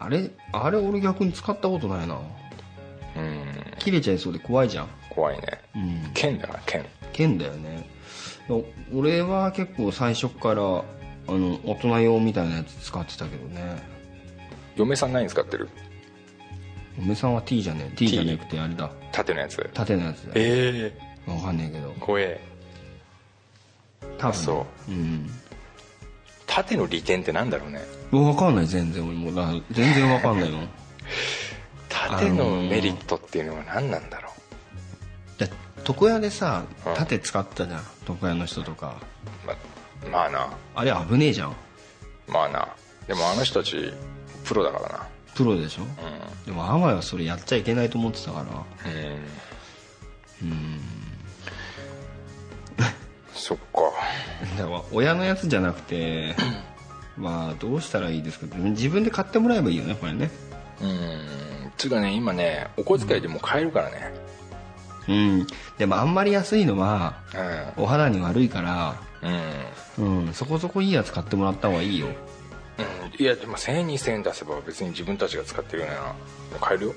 [0.00, 2.14] あれあれ俺逆に使ったことないな。
[2.14, 3.64] んうん。
[3.78, 4.88] 切れちゃいそうで怖いじゃん。
[5.10, 5.60] 怖いね。
[5.74, 6.10] うん。
[6.14, 6.84] 剣だから剣。
[7.12, 7.88] 剣だよね。
[8.94, 10.84] 俺は結構最初からあ
[11.28, 13.97] の大人用みたいなやつ使ってたけどね
[14.78, 15.68] 嫁さん何使ってる？
[16.98, 17.96] 嫁さんは T じゃねえ。
[17.96, 18.90] T じゃなくてあれだ。
[19.12, 19.70] 縦のやつ？
[19.74, 20.32] 縦のやつだよ。
[20.36, 20.92] え
[21.26, 21.30] え。
[21.30, 21.90] わかんねえけど。
[21.98, 22.40] 怖え。
[24.18, 24.92] 多分そう。
[24.92, 25.30] うん。
[26.46, 27.80] 縦の利点ってなんだろうね。
[28.12, 29.04] わかんない全然。
[29.04, 30.68] 俺もうだ全然わかんないもん。
[31.88, 34.30] 縦のメリットっていうのは何なんだろ
[35.38, 35.46] だ
[35.86, 36.94] 床屋でさうん。
[36.94, 37.82] 縦使ったじゃん。
[38.08, 38.96] 床屋の人とか。
[39.44, 39.54] うま
[40.10, 40.48] まあな。
[40.76, 41.56] あれ危ねえじゃん。
[42.28, 42.68] まあな。
[43.08, 43.92] でもあの人たち
[44.48, 45.06] プロだからな。
[45.34, 45.82] プロでしょ？
[45.82, 45.86] う
[46.46, 48.44] でも甘いはそれやっちゃいけないと思ってたから。
[48.44, 48.48] ん。
[50.42, 50.80] うん。
[53.34, 53.64] そっか。
[54.56, 56.34] だから親のやつじゃなくて
[57.16, 58.46] まあどうしたらいいですか？
[58.56, 60.30] 自分で買ってもらえばいいよねこれね。
[60.80, 61.26] うん。
[61.76, 64.12] つうかね今ねお小遣いでもう買えるからね。
[65.08, 65.46] うん。
[65.78, 67.14] でもあんまり安いのは
[67.76, 68.96] お肌に悪いから
[69.98, 70.26] うんうん。
[70.26, 70.34] うん。
[70.34, 72.08] そこそこいいやつ買ってもらった方がいいよ
[72.78, 73.22] うん。
[73.22, 75.96] いやでも1000円2000円出せば別に自分たちが使ってるような
[76.54, 76.94] の買えるよ。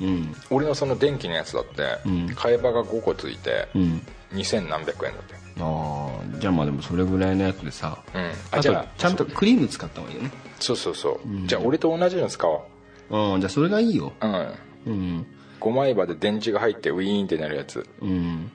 [0.00, 0.34] うん。
[0.50, 2.26] 俺のその電気のやつだって、うん。
[2.26, 4.06] 替え刃が5個ついてうん。
[4.32, 5.34] 2000何百円だって。
[5.60, 8.32] ああじゃあまあでもそれぐらいのやつでさうん。
[8.50, 10.30] あじゃあちゃんとクリーム使った方がいいよね。
[10.60, 12.66] そうそうそう、じゃあ俺と同じの使お
[13.10, 13.34] う。
[13.34, 14.12] うんじゃあそれがいいよ。
[14.20, 14.54] うん。
[14.86, 15.26] うん。
[15.60, 17.86] 5枚刃で電池が入ってウィーンってなるやつ。
[18.00, 18.50] うん。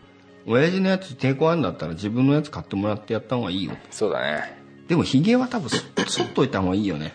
[0.46, 3.74] 親父のやつ抵抗あるんだったら自分のやつ買ってもらってやった方がいいよ。
[3.92, 4.59] そうだね
[4.90, 5.78] でもヒゲは多分そ
[6.08, 7.14] そっといた方がいいよね。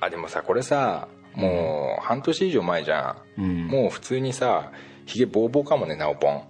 [0.00, 3.66] あでもさこれさもう半年以上前じゃん、うん。
[3.66, 4.70] もう普通にさ
[5.06, 6.42] ヒゲボーボーかもねナオポン。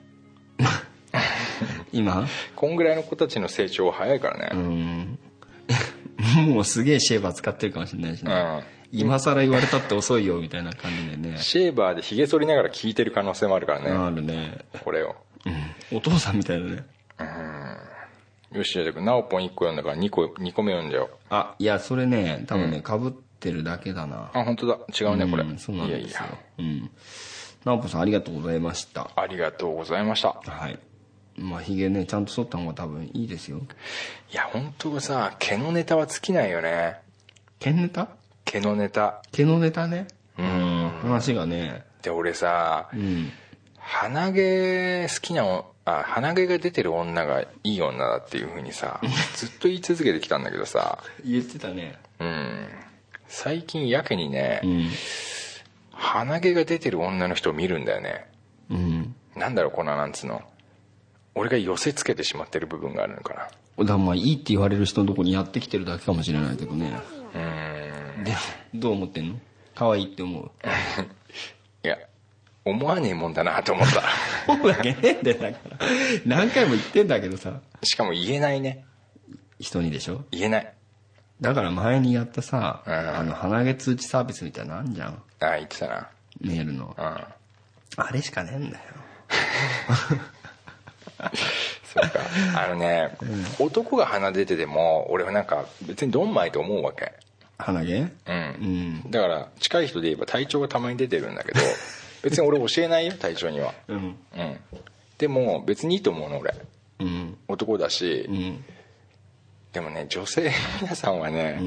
[1.92, 2.26] 今？
[2.54, 5.18] こんぐらいの子たちの成長は早いからうねん。
[6.54, 8.62] もうすげえシェーバー使ってるかもしれないしね、うん。
[8.92, 11.38] 今更言われたって遅いよみたいな感じでね。
[11.38, 15.16] シェーバーでヒゲ剃りながら聞いてる可能性もあるからね、あるね、これを。
[15.90, 16.84] うん、お父さんみたいだね
[18.52, 21.10] よしじゃあナオポン1個読んだから2個2個目読んじゃおう。
[21.30, 24.30] あいやそれね多分ねかぶってるだけだな。
[24.34, 24.78] あ本当だ。
[24.88, 26.08] 違うねこれ、うんそうなんですよ。
[26.08, 26.38] いやいや。
[26.58, 26.90] うん。
[27.64, 29.10] 直子さんありがとうございました。
[29.14, 30.28] ありがとうございました。
[30.44, 30.78] はい。
[31.36, 33.58] まあひげねちゃんと剃った方が多分いいですよ。
[33.58, 37.00] いや本当はさ毛のネタは尽きないよね。
[37.60, 38.08] 毛ネタ？
[38.44, 39.22] 毛のネタ。
[39.30, 40.08] 毛のネタね？
[40.38, 40.90] うん。
[41.02, 41.84] 話がね。
[42.02, 43.30] で俺さ、うん。
[43.78, 49.00] 鼻毛好きなおあ鼻毛が出てる女がいい女だっていうふうにさ
[49.36, 51.02] ずっと言い続けてきたんだけどさ。
[51.24, 51.98] 言ってたね。
[52.18, 52.68] うん。
[53.26, 54.88] 最近やけにね、うん。
[55.92, 58.26] 鼻毛が出てる女の人を見るんだよね。
[58.70, 59.14] うん。
[59.36, 60.42] なんだろうこのなんつうの。
[61.34, 63.40] 俺が寄せつけてしまってる部分があるのかな。
[63.40, 67.00] だからまあいいって言われる人のとこにやってきてるだけかもしれないけどね。
[67.34, 68.24] うん。
[68.24, 68.34] で
[68.74, 69.38] どう思ってんの？
[69.74, 70.50] 可愛いって思う？
[71.86, 71.96] いや
[72.70, 74.02] 思わねえもんだなと思った。
[74.46, 75.78] そうだけねえんだよだから。
[76.26, 77.60] 何回も言ってんだけどさ。
[77.82, 78.84] しかも言えないね。
[79.58, 80.24] 人にでしょ？
[80.30, 80.72] 言えない。
[81.40, 82.92] だから前にやったさ、うん。
[82.92, 85.22] あの鼻毛通知サービスみたいなのあんじゃん。
[85.40, 86.08] あ言ってたな。
[86.40, 86.94] メールの。
[86.96, 87.04] うん。
[87.04, 88.82] あれしかねえんだよ。
[91.84, 92.20] そうか。
[92.56, 93.16] あのね、
[93.58, 97.12] 男が鼻出てても俺はなんか別にドンマイと思うわけ。
[97.58, 97.94] 鼻毛？
[97.94, 98.08] うん、
[99.04, 99.10] うん。
[99.10, 101.60] だから近い人で言えば体調がたまに出てるんだけど
[102.22, 103.74] 別に俺教えないよ体調には。
[103.88, 103.96] うん。
[103.96, 104.16] うん。
[105.18, 106.54] でも別にいいと思うの俺。
[107.00, 107.36] うん。
[107.48, 108.64] 男だし、うん。
[109.72, 110.50] でもね女性の
[110.82, 111.60] 皆さんはね、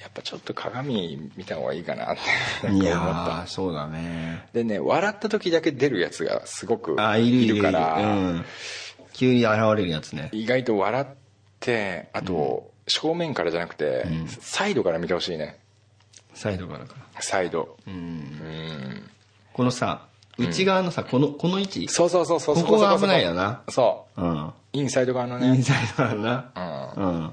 [0.00, 2.16] やっぱちょっと鏡見た方がいいかなっ
[2.60, 3.20] ていや思った。
[3.44, 4.46] ーそうだね。
[4.52, 8.02] でね笑った時だけ出るやつがすごくあいるから、う
[8.34, 8.44] ん、
[9.12, 10.28] 急に現れるやつね。
[10.32, 11.06] 意外と笑っ
[11.60, 14.04] てあと、正面からじゃなくて、
[14.40, 15.58] サイドから見てほしいね。
[16.34, 16.96] サイドからか。
[17.14, 17.78] らサイド。
[17.86, 17.94] うん。
[17.94, 19.10] うん
[19.52, 20.06] このさ
[20.38, 22.56] 内側のさ、このこの位置そうそうそうそう。
[22.56, 23.62] ここが危ないよな。
[23.68, 26.92] そうんうインサイド側のインねサイドからな。
[26.96, 27.04] うん。
[27.04, 27.32] うん。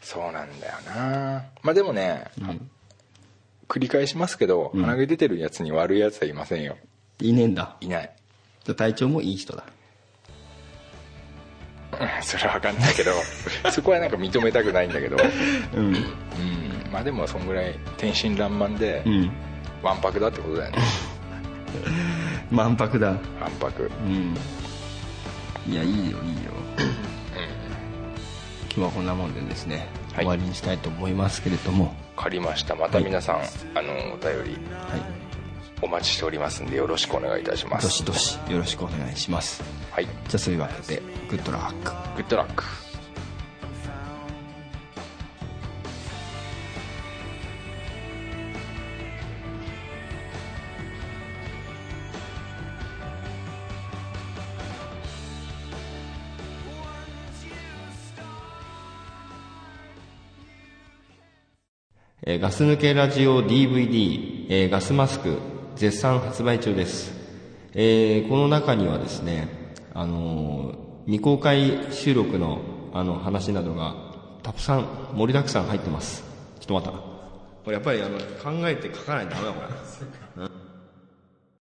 [0.00, 1.44] そうなんだよな。
[1.62, 2.30] まあでもね、
[3.68, 6.76] 繰り返しますけど、鼻毛出てるやつに悪いやつはいませんよ。
[7.20, 7.76] いねえんだ。
[7.80, 8.10] いない。
[8.76, 9.64] 体調もいい人だ。
[11.92, 13.12] う んそれは分かんないけど
[13.70, 15.16] そこはなんか認めたくないんだけど。
[15.74, 15.86] うん。
[15.86, 15.96] うん。
[16.92, 19.32] まあでもそんぐらい天真爛漫でうん。
[19.82, 20.78] わんぱくだってことだよね
[22.50, 23.08] 満泊だ。
[23.08, 23.18] わん
[23.60, 24.36] ぱくうん。
[25.66, 26.54] いやいいよいいよ。
[28.76, 30.24] 今日はこんなもんでですね、はい。
[30.24, 31.94] 終わりにしたいと思いますけれども。
[32.16, 32.74] 分かりました。
[32.74, 35.24] また皆さん、あのお便りはい。
[35.80, 39.62] お待ちしておりますんでよろしくお願いいたしまどすしどしよろしくお願いします。
[39.92, 40.06] はい。
[40.06, 42.83] じゃあそういうわけで good luck。good luck
[62.26, 65.38] えーガス抜けラジオ DVD、えーガスマスク
[65.76, 67.12] 絶賛発売中です、
[67.74, 69.48] えーこの中にはですね、
[69.92, 72.62] あのー未公開収録の
[72.94, 73.94] あの話などが
[74.42, 76.22] たくさん盛りだくさん入ってます。
[76.60, 76.98] ちょっと待った。
[76.98, 77.04] こ
[77.66, 79.68] れやっぱりあの考えて書かないとダメだこれ